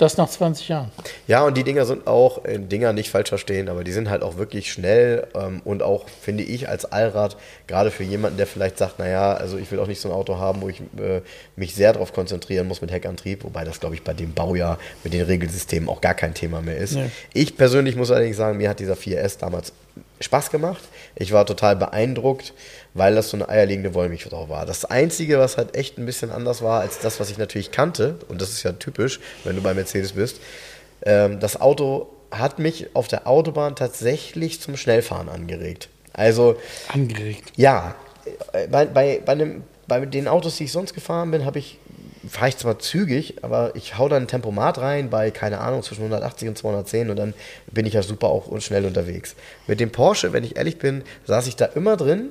Das 0.00 0.16
nach 0.16 0.30
20 0.30 0.68
Jahren. 0.68 0.90
ja, 1.26 1.44
und 1.44 1.58
die 1.58 1.62
Dinger 1.62 1.84
sind 1.84 2.06
auch, 2.06 2.46
äh, 2.46 2.58
Dinger 2.58 2.94
nicht 2.94 3.10
falsch 3.10 3.28
verstehen, 3.28 3.68
aber 3.68 3.84
die 3.84 3.92
sind 3.92 4.08
halt 4.08 4.22
auch 4.22 4.38
wirklich 4.38 4.72
schnell 4.72 5.26
ähm, 5.34 5.60
und 5.66 5.82
auch, 5.82 6.08
finde 6.08 6.42
ich, 6.42 6.70
als 6.70 6.86
Allrad, 6.86 7.36
gerade 7.66 7.90
für 7.90 8.02
jemanden, 8.02 8.38
der 8.38 8.46
vielleicht 8.46 8.78
sagt, 8.78 8.98
naja, 8.98 9.34
also 9.34 9.58
ich 9.58 9.70
will 9.70 9.78
auch 9.78 9.86
nicht 9.86 10.00
so 10.00 10.08
ein 10.08 10.14
Auto 10.14 10.38
haben, 10.38 10.62
wo 10.62 10.70
ich 10.70 10.80
äh, 10.80 11.20
mich 11.54 11.74
sehr 11.74 11.92
darauf 11.92 12.14
konzentrieren 12.14 12.66
muss 12.66 12.80
mit 12.80 12.90
Heckantrieb, 12.90 13.44
wobei 13.44 13.64
das, 13.64 13.78
glaube 13.78 13.94
ich, 13.94 14.02
bei 14.02 14.14
dem 14.14 14.32
Baujahr 14.32 14.78
mit 15.04 15.12
den 15.12 15.26
Regelsystemen 15.26 15.86
auch 15.90 16.00
gar 16.00 16.14
kein 16.14 16.32
Thema 16.32 16.62
mehr 16.62 16.78
ist. 16.78 16.94
Nee. 16.94 17.10
Ich 17.34 17.58
persönlich 17.58 17.94
muss 17.94 18.10
allerdings 18.10 18.38
sagen, 18.38 18.56
mir 18.56 18.70
hat 18.70 18.80
dieser 18.80 18.94
4S 18.94 19.38
damals 19.38 19.74
Spaß 20.20 20.50
gemacht. 20.50 20.82
Ich 21.16 21.32
war 21.32 21.46
total 21.46 21.76
beeindruckt, 21.76 22.52
weil 22.94 23.14
das 23.14 23.30
so 23.30 23.36
eine 23.36 23.48
eierlegende 23.48 23.94
Wollmilchsau 23.94 24.48
war. 24.48 24.66
Das 24.66 24.84
Einzige, 24.84 25.38
was 25.38 25.56
halt 25.56 25.76
echt 25.76 25.98
ein 25.98 26.06
bisschen 26.06 26.30
anders 26.30 26.62
war 26.62 26.80
als 26.80 26.98
das, 26.98 27.20
was 27.20 27.30
ich 27.30 27.38
natürlich 27.38 27.70
kannte, 27.70 28.16
und 28.28 28.40
das 28.40 28.50
ist 28.50 28.62
ja 28.62 28.72
typisch, 28.72 29.20
wenn 29.44 29.56
du 29.56 29.62
bei 29.62 29.74
Mercedes 29.74 30.12
bist, 30.12 30.40
ähm, 31.02 31.40
das 31.40 31.60
Auto 31.60 32.08
hat 32.30 32.58
mich 32.58 32.94
auf 32.94 33.08
der 33.08 33.26
Autobahn 33.26 33.76
tatsächlich 33.76 34.60
zum 34.60 34.76
Schnellfahren 34.76 35.28
angeregt. 35.28 35.88
Also, 36.12 36.56
Angeregt. 36.92 37.52
ja, 37.56 37.94
äh, 38.52 38.68
bei, 38.68 38.86
bei, 38.86 39.22
bei, 39.24 39.32
einem, 39.32 39.62
bei 39.86 40.04
den 40.04 40.28
Autos, 40.28 40.56
die 40.56 40.64
ich 40.64 40.72
sonst 40.72 40.94
gefahren 40.94 41.30
bin, 41.30 41.44
habe 41.44 41.58
ich 41.58 41.78
fahre 42.28 42.48
ich 42.48 42.56
zwar 42.56 42.78
zügig, 42.78 43.42
aber 43.42 43.74
ich 43.74 43.96
hau 43.96 44.08
dann 44.08 44.24
ein 44.24 44.28
Tempomat 44.28 44.78
rein 44.78 45.10
bei, 45.10 45.30
keine 45.30 45.58
Ahnung, 45.58 45.82
zwischen 45.82 46.02
180 46.02 46.48
und 46.48 46.58
210 46.58 47.10
und 47.10 47.16
dann 47.16 47.34
bin 47.70 47.86
ich 47.86 47.94
ja 47.94 48.02
super 48.02 48.28
auch 48.28 48.46
und 48.46 48.62
schnell 48.62 48.84
unterwegs. 48.84 49.36
Mit 49.66 49.80
dem 49.80 49.90
Porsche, 49.90 50.32
wenn 50.32 50.44
ich 50.44 50.56
ehrlich 50.56 50.78
bin, 50.78 51.02
saß 51.26 51.46
ich 51.46 51.56
da 51.56 51.64
immer 51.66 51.96
drin 51.96 52.30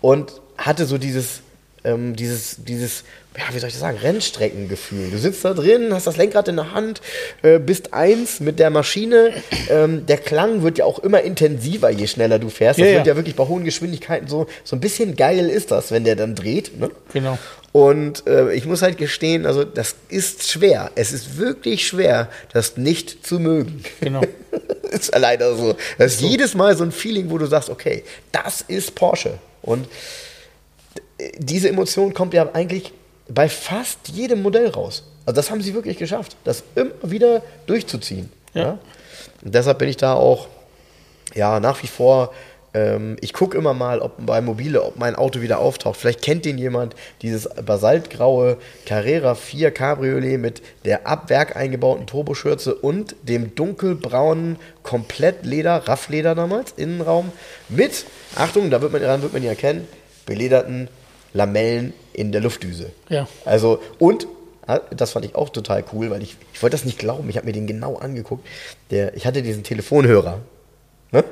und 0.00 0.40
hatte 0.58 0.86
so 0.86 0.98
dieses, 0.98 1.40
ähm, 1.84 2.14
dieses, 2.14 2.56
dieses, 2.64 3.04
ja, 3.36 3.44
wie 3.52 3.58
soll 3.58 3.68
ich 3.68 3.74
das 3.74 3.80
sagen, 3.80 3.98
Rennstreckengefühl. 3.98 5.10
Du 5.10 5.18
sitzt 5.18 5.44
da 5.44 5.54
drin, 5.54 5.92
hast 5.92 6.06
das 6.06 6.16
Lenkrad 6.16 6.48
in 6.48 6.56
der 6.56 6.72
Hand, 6.72 7.00
äh, 7.42 7.58
bist 7.58 7.92
eins 7.92 8.40
mit 8.40 8.58
der 8.58 8.70
Maschine. 8.70 9.32
Ähm, 9.68 10.06
der 10.06 10.18
Klang 10.18 10.62
wird 10.62 10.78
ja 10.78 10.84
auch 10.84 10.98
immer 11.00 11.22
intensiver, 11.22 11.90
je 11.90 12.06
schneller 12.06 12.38
du 12.38 12.50
fährst. 12.50 12.78
Das 12.78 12.86
Ja, 12.86 12.94
wird 12.94 13.06
ja. 13.06 13.16
wirklich 13.16 13.36
bei 13.36 13.46
hohen 13.46 13.64
Geschwindigkeiten 13.64 14.28
so, 14.28 14.46
so 14.64 14.76
ein 14.76 14.80
bisschen 14.80 15.16
geil 15.16 15.48
ist 15.48 15.70
das, 15.70 15.90
wenn 15.90 16.04
der 16.04 16.16
dann 16.16 16.34
dreht. 16.34 16.78
Ne? 16.78 16.90
Genau. 17.12 17.38
Und 17.72 18.26
äh, 18.26 18.52
ich 18.52 18.66
muss 18.66 18.82
halt 18.82 18.98
gestehen, 18.98 19.46
also 19.46 19.64
das 19.64 19.96
ist 20.10 20.50
schwer. 20.50 20.90
Es 20.94 21.12
ist 21.12 21.38
wirklich 21.38 21.86
schwer, 21.86 22.28
das 22.52 22.76
nicht 22.76 23.26
zu 23.26 23.40
mögen. 23.40 23.82
Genau. 24.00 24.20
ist 24.90 25.12
ja 25.12 25.18
leider 25.18 25.56
so. 25.56 25.74
Das 25.96 26.14
ist 26.14 26.20
jedes 26.20 26.54
Mal 26.54 26.76
so 26.76 26.84
ein 26.84 26.92
Feeling, 26.92 27.30
wo 27.30 27.38
du 27.38 27.46
sagst, 27.46 27.70
okay, 27.70 28.04
das 28.30 28.60
ist 28.60 28.94
Porsche. 28.94 29.38
Und 29.62 29.88
diese 31.38 31.68
Emotion 31.68 32.14
kommt 32.14 32.34
ja 32.34 32.50
eigentlich 32.52 32.92
bei 33.28 33.48
fast 33.48 34.08
jedem 34.08 34.42
Modell 34.42 34.68
raus. 34.68 35.04
Also 35.24 35.36
das 35.36 35.50
haben 35.50 35.62
sie 35.62 35.74
wirklich 35.74 35.98
geschafft, 35.98 36.36
das 36.44 36.64
immer 36.74 36.90
wieder 37.02 37.42
durchzuziehen. 37.66 38.30
Ja. 38.54 38.78
Und 39.44 39.54
deshalb 39.54 39.78
bin 39.78 39.88
ich 39.88 39.96
da 39.96 40.14
auch 40.14 40.48
ja, 41.34 41.60
nach 41.60 41.82
wie 41.82 41.86
vor, 41.86 42.32
ähm, 42.74 43.16
ich 43.20 43.32
gucke 43.32 43.56
immer 43.56 43.74
mal, 43.74 44.00
ob 44.00 44.24
bei 44.24 44.40
Mobile, 44.40 44.82
ob 44.82 44.96
mein 44.96 45.14
Auto 45.14 45.40
wieder 45.40 45.58
auftaucht. 45.58 45.96
Vielleicht 45.98 46.22
kennt 46.22 46.44
den 46.44 46.58
jemand, 46.58 46.94
dieses 47.22 47.48
basaltgraue 47.48 48.56
Carrera 48.86 49.34
4 49.34 49.70
Cabriolet 49.70 50.38
mit 50.38 50.62
der 50.84 51.06
ab 51.06 51.30
Werk 51.30 51.56
eingebauten 51.56 52.06
Turboschürze 52.06 52.74
und 52.74 53.14
dem 53.22 53.54
dunkelbraunen 53.54 54.56
Komplettleder, 54.82 55.88
Raffleder 55.88 56.34
damals, 56.34 56.72
Innenraum, 56.76 57.32
mit, 57.68 58.06
Achtung, 58.36 58.70
da 58.70 58.80
wird 58.80 58.92
man, 58.92 59.02
daran 59.02 59.22
wird 59.22 59.32
man 59.32 59.42
ihn 59.42 59.48
erkennen, 59.48 59.88
belederten 60.26 60.88
Lamellen 61.34 61.92
in 62.12 62.32
der 62.32 62.40
Luftdüse. 62.40 62.90
Ja. 63.08 63.26
Also, 63.44 63.80
und 63.98 64.26
ah, 64.66 64.80
das 64.90 65.12
fand 65.12 65.24
ich 65.24 65.34
auch 65.34 65.48
total 65.48 65.84
cool, 65.92 66.10
weil 66.10 66.22
ich, 66.22 66.36
ich 66.52 66.62
wollte 66.62 66.76
das 66.76 66.84
nicht 66.84 66.98
glauben. 66.98 67.28
Ich 67.30 67.36
habe 67.36 67.46
mir 67.46 67.52
den 67.52 67.66
genau 67.66 67.96
angeguckt. 67.96 68.46
Der, 68.90 69.16
ich 69.16 69.26
hatte 69.26 69.42
diesen 69.42 69.62
Telefonhörer, 69.62 70.40
ne? 71.10 71.24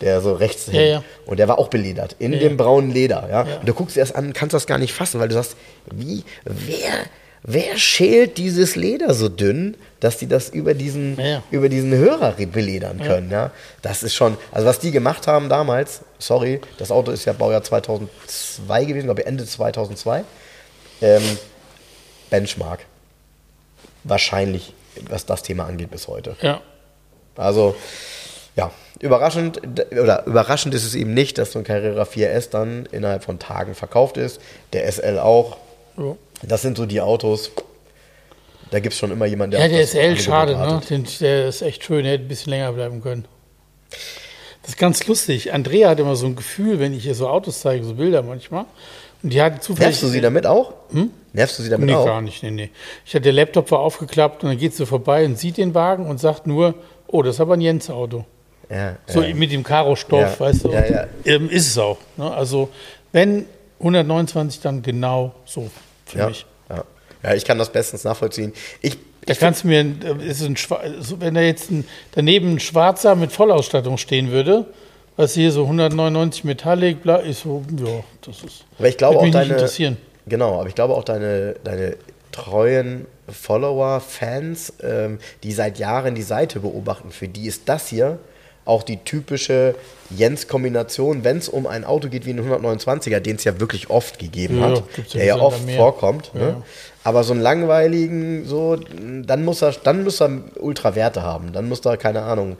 der 0.00 0.20
so 0.20 0.34
rechts 0.34 0.68
Ja, 0.70 0.82
ja. 0.82 1.04
Und 1.24 1.38
der 1.38 1.48
war 1.48 1.58
auch 1.58 1.68
beledert, 1.68 2.16
in 2.18 2.32
Ja, 2.32 2.40
dem 2.40 2.56
braunen 2.56 2.90
Leder. 2.90 3.28
Ja? 3.30 3.42
Und 3.60 3.68
du 3.68 3.72
guckst 3.74 3.96
das 3.96 4.12
an, 4.12 4.32
kannst 4.32 4.52
das 4.52 4.66
gar 4.66 4.78
nicht 4.78 4.92
fassen, 4.92 5.20
weil 5.20 5.28
du 5.28 5.34
sagst, 5.34 5.56
wie, 5.90 6.24
wer, 6.44 7.06
wer 7.48 7.78
schält 7.78 8.38
dieses 8.38 8.74
Leder 8.76 9.14
so 9.14 9.28
dünn, 9.28 9.76
dass 10.00 10.18
die 10.18 10.26
das 10.26 10.48
über 10.48 10.74
diesen, 10.74 11.16
Ja, 11.18 11.26
ja. 11.26 11.42
über 11.52 11.68
diesen 11.68 11.92
Hörer 11.94 12.36
re- 12.38 12.46
beledern 12.46 13.00
können. 13.00 13.30
Ja. 13.30 13.52
Das 13.82 14.02
ist 14.02 14.14
schon, 14.14 14.36
also 14.52 14.66
was 14.66 14.80
die 14.80 14.90
gemacht 14.90 15.26
haben 15.28 15.48
damals, 15.48 16.00
sorry, 16.18 16.60
das 16.78 16.90
Auto 16.90 17.12
ist 17.12 17.24
ja 17.24 17.32
Baujahr 17.32 17.62
2002 17.62 18.84
gewesen, 18.84 19.06
glaube 19.06 19.20
ich 19.22 19.26
Ende 19.26 19.46
2002, 19.46 20.24
ähm, 21.02 21.22
Benchmark. 22.30 22.80
Wahrscheinlich, 24.04 24.72
was 25.08 25.26
das 25.26 25.42
Thema 25.42 25.66
angeht 25.66 25.90
bis 25.90 26.06
heute. 26.08 26.36
Ja. 26.40 26.60
Also, 27.36 27.74
ja, 28.56 28.70
überraschend, 29.00 29.60
oder 29.92 30.24
überraschend 30.26 30.74
ist 30.74 30.84
es 30.84 30.94
eben 30.94 31.12
nicht, 31.12 31.38
dass 31.38 31.52
so 31.52 31.58
ein 31.58 31.64
Carrera 31.64 32.04
4S 32.04 32.50
dann 32.50 32.86
innerhalb 32.92 33.24
von 33.24 33.38
Tagen 33.38 33.74
verkauft 33.74 34.16
ist. 34.16 34.40
Der 34.72 34.90
SL 34.90 35.18
auch. 35.18 35.58
Ja. 35.98 36.14
Das 36.42 36.62
sind 36.62 36.76
so 36.76 36.86
die 36.86 37.00
Autos. 37.00 37.50
Da 38.70 38.80
gibt 38.80 38.92
es 38.94 38.98
schon 38.98 39.10
immer 39.12 39.26
jemanden, 39.26 39.52
der 39.52 39.60
Ja, 39.60 39.68
der 39.68 39.80
das 39.80 39.90
SL, 39.92 40.18
schade, 40.18 40.56
ne? 40.56 40.80
Den, 40.90 41.06
der 41.20 41.48
ist 41.48 41.62
echt 41.62 41.84
schön, 41.84 42.02
der 42.04 42.14
hätte 42.14 42.24
ein 42.24 42.28
bisschen 42.28 42.50
länger 42.50 42.72
bleiben 42.72 43.00
können. 43.00 43.24
Das 43.90 44.70
ist 44.70 44.78
ganz 44.78 45.06
lustig. 45.06 45.52
Andrea 45.52 45.90
hat 45.90 46.00
immer 46.00 46.16
so 46.16 46.26
ein 46.26 46.34
Gefühl, 46.34 46.80
wenn 46.80 46.92
ich 46.92 47.06
ihr 47.06 47.14
so 47.14 47.28
Autos 47.28 47.60
zeige, 47.60 47.84
so 47.84 47.94
Bilder 47.94 48.22
manchmal. 48.22 48.64
Und 49.22 49.32
die 49.32 49.40
hat 49.40 49.62
zufällig. 49.62 49.86
Nervst 49.90 50.02
du 50.02 50.08
sie 50.08 50.20
damit 50.20 50.46
auch? 50.46 50.72
Nervst 51.32 51.58
du 51.58 51.62
sie 51.62 51.70
damit 51.70 51.86
Nee, 51.86 51.94
auch? 51.94 52.04
gar 52.04 52.20
nicht, 52.20 52.42
nee, 52.42 52.50
nee. 52.50 52.70
Ich 53.04 53.14
hatte 53.14 53.22
der 53.22 53.32
Laptop 53.32 53.70
war 53.70 53.78
aufgeklappt 53.78 54.42
und 54.42 54.50
dann 54.50 54.58
geht 54.58 54.74
sie 54.74 54.84
vorbei 54.84 55.24
und 55.24 55.38
sieht 55.38 55.56
den 55.58 55.74
Wagen 55.74 56.06
und 56.06 56.18
sagt 56.18 56.46
nur, 56.48 56.74
oh, 57.06 57.22
das 57.22 57.36
ist 57.36 57.40
aber 57.40 57.54
ein 57.54 57.60
Jens-Auto. 57.60 58.24
Ja, 58.68 58.96
So 59.06 59.22
ja. 59.22 59.32
mit 59.34 59.52
dem 59.52 59.62
Karo-Stoff, 59.62 60.20
Ja, 60.20 60.40
weißt 60.40 60.64
du. 60.64 60.72
ja, 60.72 60.84
ja. 60.86 61.06
Ähm, 61.24 61.48
ist 61.48 61.68
es 61.68 61.78
auch. 61.78 61.98
Ne? 62.16 62.28
Also, 62.32 62.68
wenn 63.12 63.46
129, 63.78 64.60
dann 64.60 64.82
genau 64.82 65.32
so 65.44 65.70
für 66.06 66.18
ja, 66.18 66.28
mich. 66.28 66.46
ja. 66.70 66.84
ja, 67.22 67.34
ich 67.34 67.44
kann 67.44 67.58
das 67.58 67.70
bestens 67.70 68.04
nachvollziehen. 68.04 68.52
Ich, 68.80 68.96
Da 69.26 69.34
kannst 69.34 69.64
du 69.64 69.68
mir, 69.68 69.80
äh, 69.80 70.26
ist 70.26 70.42
ein, 70.42 70.56
wenn 71.20 71.34
da 71.34 71.40
jetzt 71.40 71.70
ein, 71.70 71.86
daneben 72.12 72.54
ein 72.54 72.60
Schwarzer 72.60 73.14
mit 73.16 73.32
Vollausstattung 73.32 73.98
stehen 73.98 74.30
würde, 74.30 74.66
was 75.16 75.34
hier 75.34 75.50
so 75.50 75.62
199 75.62 76.44
Metallic, 76.44 77.02
bla, 77.02 77.16
ist 77.16 77.42
so, 77.42 77.64
ja, 77.78 78.04
das 78.22 78.42
ist. 78.42 78.64
Aber 78.78 78.88
ich 78.88 78.96
glaube 78.96 79.16
würde 79.16 79.28
auch 79.28 79.32
deine. 79.32 79.54
interessieren. 79.54 79.96
Genau, 80.26 80.60
aber 80.60 80.68
ich 80.68 80.74
glaube 80.74 80.94
auch 80.94 81.04
deine, 81.04 81.56
deine 81.64 81.96
treuen 82.32 83.06
Follower, 83.28 84.00
Fans, 84.00 84.74
ähm, 84.82 85.18
die 85.42 85.52
seit 85.52 85.78
Jahren 85.78 86.14
die 86.14 86.22
Seite 86.22 86.60
beobachten, 86.60 87.10
für 87.10 87.28
die 87.28 87.46
ist 87.46 87.68
das 87.68 87.88
hier 87.88 88.18
auch 88.66 88.82
die 88.82 88.98
typische 88.98 89.74
Jens-Kombination, 90.10 91.24
wenn 91.24 91.38
es 91.38 91.48
um 91.48 91.66
ein 91.66 91.84
Auto 91.84 92.08
geht 92.08 92.26
wie 92.26 92.30
ein 92.30 92.40
129er, 92.40 93.20
den 93.20 93.36
es 93.36 93.44
ja 93.44 93.58
wirklich 93.58 93.88
oft 93.90 94.18
gegeben 94.18 94.58
Ja, 94.58 94.70
hat, 94.70 94.82
ja 94.96 95.04
der 95.14 95.24
ja 95.24 95.36
oft 95.38 95.64
mehr. 95.64 95.76
vorkommt. 95.76 96.30
Ja. 96.34 96.40
Ne? 96.40 96.62
Aber 97.04 97.24
so 97.24 97.32
einen 97.32 97.42
langweiligen, 97.42 98.44
so, 98.44 98.76
dann 98.76 99.44
muss 99.44 99.62
er, 99.62 99.72
dann 99.72 100.02
muss 100.04 100.20
er 100.20 100.42
Ultrawerte 100.56 101.22
haben. 101.22 101.52
Dann 101.52 101.68
muss 101.68 101.80
da, 101.80 101.96
keine 101.96 102.22
Ahnung, 102.22 102.56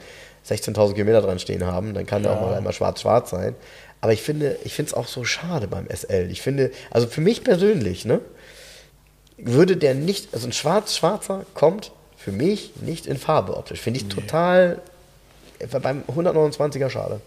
16.000 0.47 0.93
Kilometer 0.93 1.21
dran 1.21 1.39
stehen 1.39 1.65
haben. 1.65 1.93
Dann 1.93 2.05
kann 2.05 2.23
der 2.23 2.31
auch 2.31 2.41
mal 2.41 2.53
einmal 2.55 2.73
schwarz-schwarz 2.73 3.29
sein. 3.29 3.55
Aber 3.99 4.13
ich 4.13 4.21
finde, 4.21 4.57
ich 4.63 4.73
finde 4.73 4.89
es 4.91 4.93
auch 4.93 5.07
so 5.07 5.25
schade 5.25 5.67
beim 5.67 5.87
SL. 5.89 6.29
Ich 6.31 6.41
finde, 6.41 6.71
also 6.91 7.07
für 7.07 7.21
mich 7.21 7.43
persönlich, 7.43 8.05
ne, 8.05 8.21
würde 9.37 9.75
der 9.75 9.93
nicht, 9.95 10.33
also 10.33 10.47
ein 10.47 10.53
schwarz-schwarzer 10.53 11.45
kommt 11.53 11.91
für 12.15 12.31
mich 12.31 12.71
nicht 12.81 13.05
in 13.07 13.17
Farbe 13.17 13.57
optisch. 13.57 13.79
Finde 13.81 13.99
ich 13.99 14.07
total, 14.07 14.79
äh, 14.79 14.96
beim 15.81 16.03
129er 16.13 16.89
schade. 16.89 17.21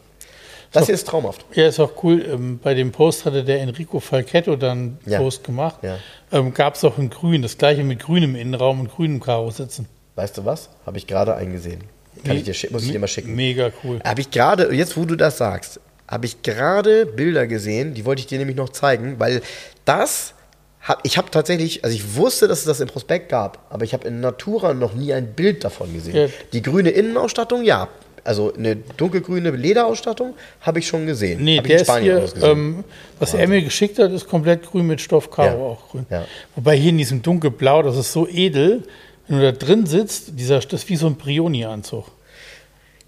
Das 0.73 0.87
hier 0.87 0.95
ist 0.95 1.09
traumhaft. 1.09 1.45
Ja, 1.53 1.66
ist 1.66 1.81
auch 1.81 1.93
cool. 2.05 2.25
Ähm, 2.31 2.61
bei 2.62 2.75
dem 2.75 2.93
Post 2.93 3.25
hatte 3.25 3.43
der 3.43 3.61
Enrico 3.61 3.99
Falchetto 3.99 4.55
dann 4.55 4.79
einen 4.79 4.99
Ja. 5.07 5.19
Post 5.19 5.43
gemacht. 5.43 5.81
Ja. 5.83 5.99
Ähm, 6.31 6.55
Gab 6.55 6.77
es 6.77 6.85
auch 6.85 6.97
in 6.97 7.11
grün, 7.11 7.43
das 7.43 7.59
gleiche 7.59 7.83
mit 7.83 7.99
grünem 7.99 8.37
Innenraum 8.37 8.81
und 8.81 8.90
grünem 8.90 9.19
Karo 9.21 9.51
sitzen. 9.51 9.88
Weißt 10.14 10.38
du 10.38 10.45
was? 10.45 10.69
Habe 10.87 10.99
ich 10.99 11.07
gerade 11.09 11.35
eingesehen. 11.35 11.83
Kann 12.25 12.37
ich 12.37 12.45
dir, 12.45 12.55
muss 12.71 12.85
ich 12.85 12.93
dir 12.93 12.99
mal 13.01 13.09
schicken. 13.09 13.35
Mega 13.35 13.71
cool. 13.83 14.01
Habe 14.05 14.21
ich 14.21 14.31
gerade, 14.31 14.73
jetzt 14.75 14.97
wo 14.97 15.05
du 15.05 15.16
das 15.16 15.38
sagst, 15.38 15.81
habe 16.07 16.27
ich 16.27 16.43
gerade 16.43 17.07
Bilder 17.07 17.47
gesehen, 17.47 17.95
die 17.95 18.05
wollte 18.05 18.21
ich 18.21 18.27
dir 18.27 18.38
nämlich 18.38 18.57
noch 18.57 18.69
zeigen, 18.69 19.19
weil 19.19 19.43
das, 19.85 20.35
hab, 20.83 21.05
ich 21.05 21.16
habe 21.19 21.31
tatsächlich, 21.31 21.85
also 21.85 21.97
ich 21.97 22.16
wusste, 22.16 22.47
dass 22.49 22.61
es 22.61 22.64
das 22.64 22.81
im 22.81 22.88
Prospekt 22.88 23.29
gab, 23.29 23.59
aber 23.71 23.85
ich 23.85 23.95
habe 23.95 24.07
in 24.07 24.21
Natura 24.21 24.75
noch 24.75 24.93
nie 24.93 25.12
ein 25.12 25.33
Bild 25.35 25.64
davon 25.64 25.93
gesehen. 25.93 26.16
Ja. 26.16 26.27
Die 26.53 26.62
grüne 26.62 26.90
Innenausstattung, 26.90 27.62
ja. 27.64 27.88
Also 28.24 28.52
eine 28.54 28.76
dunkelgrüne 28.76 29.50
Lederausstattung 29.50 30.35
habe 30.61 30.78
ich 30.78 30.87
schon 30.87 31.06
gesehen. 31.06 31.42
Nee, 31.42 31.59
Hab 31.59 31.64
ich 31.64 31.70
der 31.70 31.80
ist 31.80 31.87
Spanien 31.87 32.22
hier, 32.35 32.42
ähm, 32.44 32.85
was 33.18 33.35
er 33.35 33.48
mir 33.48 33.62
geschickt 33.62 33.98
hat, 33.98 34.12
ist 34.12 34.28
komplett 34.28 34.70
grün 34.70 34.87
mit 34.87 35.00
Stoff, 35.00 35.30
Karo 35.30 35.48
Ja. 35.48 35.54
auch 35.56 35.88
grün. 35.90 36.06
Ja. 36.11 36.24
Wobei 36.54 36.76
hier 36.76 36.90
in 36.90 36.98
diesem 36.98 37.22
dunkelblau, 37.22 37.83
das 37.83 37.96
ist 37.96 38.12
so 38.12 38.28
edel, 38.28 38.83
wenn 39.28 39.38
du 39.38 39.42
da 39.44 39.52
drin 39.52 39.87
sitzt, 39.87 40.38
dieser, 40.38 40.61
das 40.61 40.83
ist 40.83 40.88
wie 40.88 40.96
so 40.96 41.06
ein 41.06 41.16
Brioni-Anzug. 41.16 42.06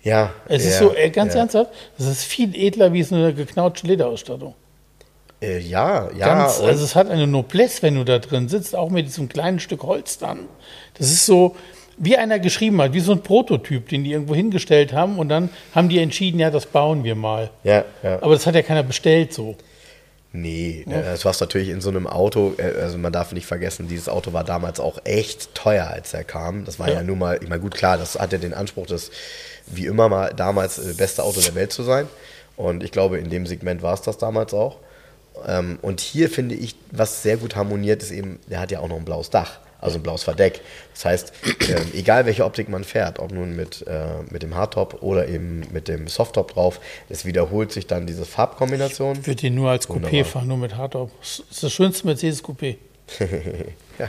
ja, 0.03 0.33
Es 0.49 0.65
ist 0.65 0.81
ja, 0.81 0.87
so, 0.89 0.95
äh, 0.95 1.11
ganz 1.11 1.35
ernsthaft, 1.35 1.71
das 1.99 2.07
ist 2.09 2.25
viel 2.25 2.55
edler 2.57 2.93
wie 2.93 3.03
so 3.03 3.15
eine 3.15 3.35
geknautschte 3.35 3.87
Lederausstattung. 3.87 4.55
Äh, 5.41 5.59
ja, 5.59 6.09
ja. 6.17 6.27
Ganz, 6.27 6.61
also 6.61 6.85
es 6.85 6.95
hat 6.95 7.11
eine 7.11 7.27
Noblesse, 7.27 7.83
wenn 7.83 7.97
du 7.97 8.05
da 8.05 8.19
drin 8.21 8.49
sitzt, 8.49 8.77
auch 8.77 8.91
mit 8.91 9.07
diesem 9.07 9.29
kleinen 9.29 9.59
Stück 9.61 9.83
Holz 9.83 10.19
dann. 10.19 10.41
Das 10.99 11.11
ist 11.11 11.27
so, 11.27 11.57
wie 11.99 12.17
einer 12.17 12.39
geschrieben 12.39 12.81
hat, 12.81 12.93
wie 12.95 13.01
so 13.01 13.13
ein 13.13 13.23
Prototyp, 13.23 13.89
den 13.89 14.05
die 14.05 14.13
irgendwo 14.13 14.35
hingestellt 14.35 14.93
haben 14.93 15.19
und 15.19 15.29
dann 15.29 15.51
haben 15.75 15.89
die 15.89 15.99
entschieden, 15.99 16.39
ja, 16.41 16.51
das 16.51 16.67
bauen 16.67 17.05
wir 17.05 17.15
mal. 17.15 17.51
ja, 17.65 17.85
ja. 18.03 18.21
Aber 18.23 18.35
das 18.35 18.47
hat 18.47 18.55
ja 18.55 18.63
keiner 18.63 18.83
bestellt 18.83 19.33
so. 19.33 19.57
Nee, 20.35 20.87
äh, 20.89 21.03
das 21.03 21.27
war 21.27 21.35
natürlich 21.39 21.69
in 21.69 21.83
so 21.83 21.91
einem 21.91 22.07
Auto, 22.07 22.55
äh, 22.57 22.81
also 22.81 22.97
man 22.97 23.13
darf 23.13 23.33
nicht 23.33 23.45
vergessen, 23.47 23.87
dieses 23.89 24.09
Auto 24.09 24.33
war 24.33 24.45
damals 24.45 24.81
auch 24.81 24.99
echt 25.05 25.55
teuer, 25.55 25.89
als 25.89 26.15
er 26.15 26.25
kam. 26.25 26.65
Das 26.65 26.79
war 26.79 26.89
ja, 26.89 26.95
Ja. 26.95 27.03
nun 27.03 27.19
mal, 27.19 27.39
ich 27.43 27.49
meine, 27.51 27.61
gut, 27.61 27.75
klar, 27.75 27.99
das 27.99 28.19
hatte 28.19 28.39
den 28.39 28.55
Anspruch, 28.55 28.87
das 28.87 29.11
wie 29.67 29.85
immer 29.85 30.09
mal 30.09 30.33
damals 30.35 30.79
äh, 30.79 30.95
beste 30.95 31.23
Auto 31.23 31.41
der 31.43 31.55
Welt 31.55 31.73
zu 31.73 31.83
sein. 31.83 32.09
Und 32.57 32.83
ich 32.83 32.93
glaube, 32.93 33.19
in 33.19 33.29
dem 33.29 33.47
Segment 33.47 33.83
war 33.83 33.93
es 33.93 34.01
das 34.03 34.17
damals 34.17 34.55
auch. 34.55 34.77
Ähm, 35.47 35.79
und 35.83 36.01
hier 36.01 36.31
finde 36.31 36.55
ich, 36.55 36.77
was 36.91 37.23
sehr 37.23 37.37
gut 37.37 37.55
harmoniert, 37.55 38.03
ist 38.03 38.11
eben, 38.11 38.39
der 38.51 38.61
hat 38.61 38.71
ja 38.71 38.81
auch 38.81 38.89
noch 38.89 38.97
ein 38.97 39.05
blaues 39.05 39.29
Dach, 39.31 39.59
also 39.83 39.99
ein 39.99 40.03
blaues 40.03 40.23
Verdeck. 40.23 40.61
Das 40.95 41.05
heißt, 41.05 41.33
ähm, 41.69 41.91
egal 41.93 42.25
welche 42.25 42.45
Optik 42.45 42.69
man 42.69 42.85
fährt, 42.85 43.19
ob 43.19 43.33
nun 43.33 43.55
mit, 43.55 43.87
äh, 43.87 44.23
mit 44.31 44.43
dem 44.43 44.55
Hardtop 44.55 45.03
oder 45.03 45.29
eben 45.29 45.63
mit 45.73 45.89
dem 45.89 46.09
Softtop 46.09 46.55
drauf, 46.55 46.81
es 47.09 47.25
wiederholt 47.25 47.73
sich 47.73 47.87
dann 47.87 48.07
diese 48.07 48.25
Farbkombination. 48.25 49.19
Ich 49.21 49.27
würde 49.27 49.43
den 49.43 49.55
nur 49.55 49.71
als 49.71 49.89
Coupé 49.89 50.05
Wunderbar. 50.05 50.25
fahren, 50.25 50.49
nur 50.49 50.57
mit 50.57 50.77
Hardtop. 50.77 51.11
Das 51.21 51.43
ist 51.51 51.63
das 51.63 51.73
schönste 51.73 52.07
Mercedes 52.07 52.43
Coupé. 52.43 52.77
ja, 53.99 54.09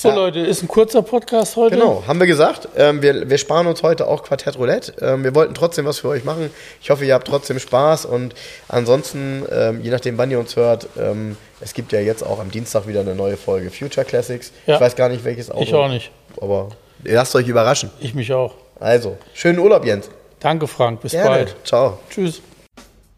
So, 0.00 0.10
Leute, 0.10 0.40
ist 0.40 0.62
ein 0.62 0.68
kurzer 0.68 1.02
Podcast 1.02 1.56
heute. 1.56 1.76
Genau, 1.76 2.02
haben 2.06 2.18
wir 2.20 2.26
gesagt. 2.26 2.68
Ähm, 2.74 3.02
wir, 3.02 3.28
wir 3.28 3.36
sparen 3.36 3.66
uns 3.66 3.82
heute 3.82 4.06
auch 4.06 4.22
Quartett 4.22 4.56
Roulette. 4.56 4.94
Ähm, 5.02 5.24
wir 5.24 5.34
wollten 5.34 5.52
trotzdem 5.52 5.84
was 5.84 5.98
für 5.98 6.08
euch 6.08 6.24
machen. 6.24 6.50
Ich 6.80 6.88
hoffe, 6.88 7.04
ihr 7.04 7.12
habt 7.12 7.28
trotzdem 7.28 7.58
Spaß 7.58 8.06
und 8.06 8.34
ansonsten, 8.68 9.44
ähm, 9.52 9.82
je 9.82 9.90
nachdem, 9.90 10.16
wann 10.16 10.30
ihr 10.30 10.38
uns 10.38 10.56
hört, 10.56 10.88
ähm, 10.98 11.36
es 11.60 11.74
gibt 11.74 11.92
ja 11.92 12.00
jetzt 12.00 12.22
auch 12.22 12.40
am 12.40 12.50
Dienstag 12.50 12.86
wieder 12.86 13.00
eine 13.00 13.14
neue 13.14 13.36
Folge 13.36 13.70
Future 13.70 14.06
Classics. 14.06 14.52
Ja. 14.66 14.76
Ich 14.76 14.80
weiß 14.80 14.96
gar 14.96 15.10
nicht, 15.10 15.22
welches 15.22 15.50
Auto. 15.50 15.64
Ich 15.64 15.74
auch 15.74 15.88
nicht. 15.88 16.10
Aber 16.40 16.70
lasst 17.04 17.36
euch 17.36 17.46
überraschen. 17.46 17.90
Ich 18.00 18.14
mich 18.14 18.32
auch. 18.32 18.54
Also, 18.78 19.18
schönen 19.34 19.58
Urlaub, 19.58 19.84
Jens. 19.84 20.08
Danke, 20.38 20.66
Frank. 20.66 21.02
Bis 21.02 21.12
Gerne. 21.12 21.28
bald. 21.28 21.56
Ciao. 21.64 21.98
Tschüss. 22.08 22.40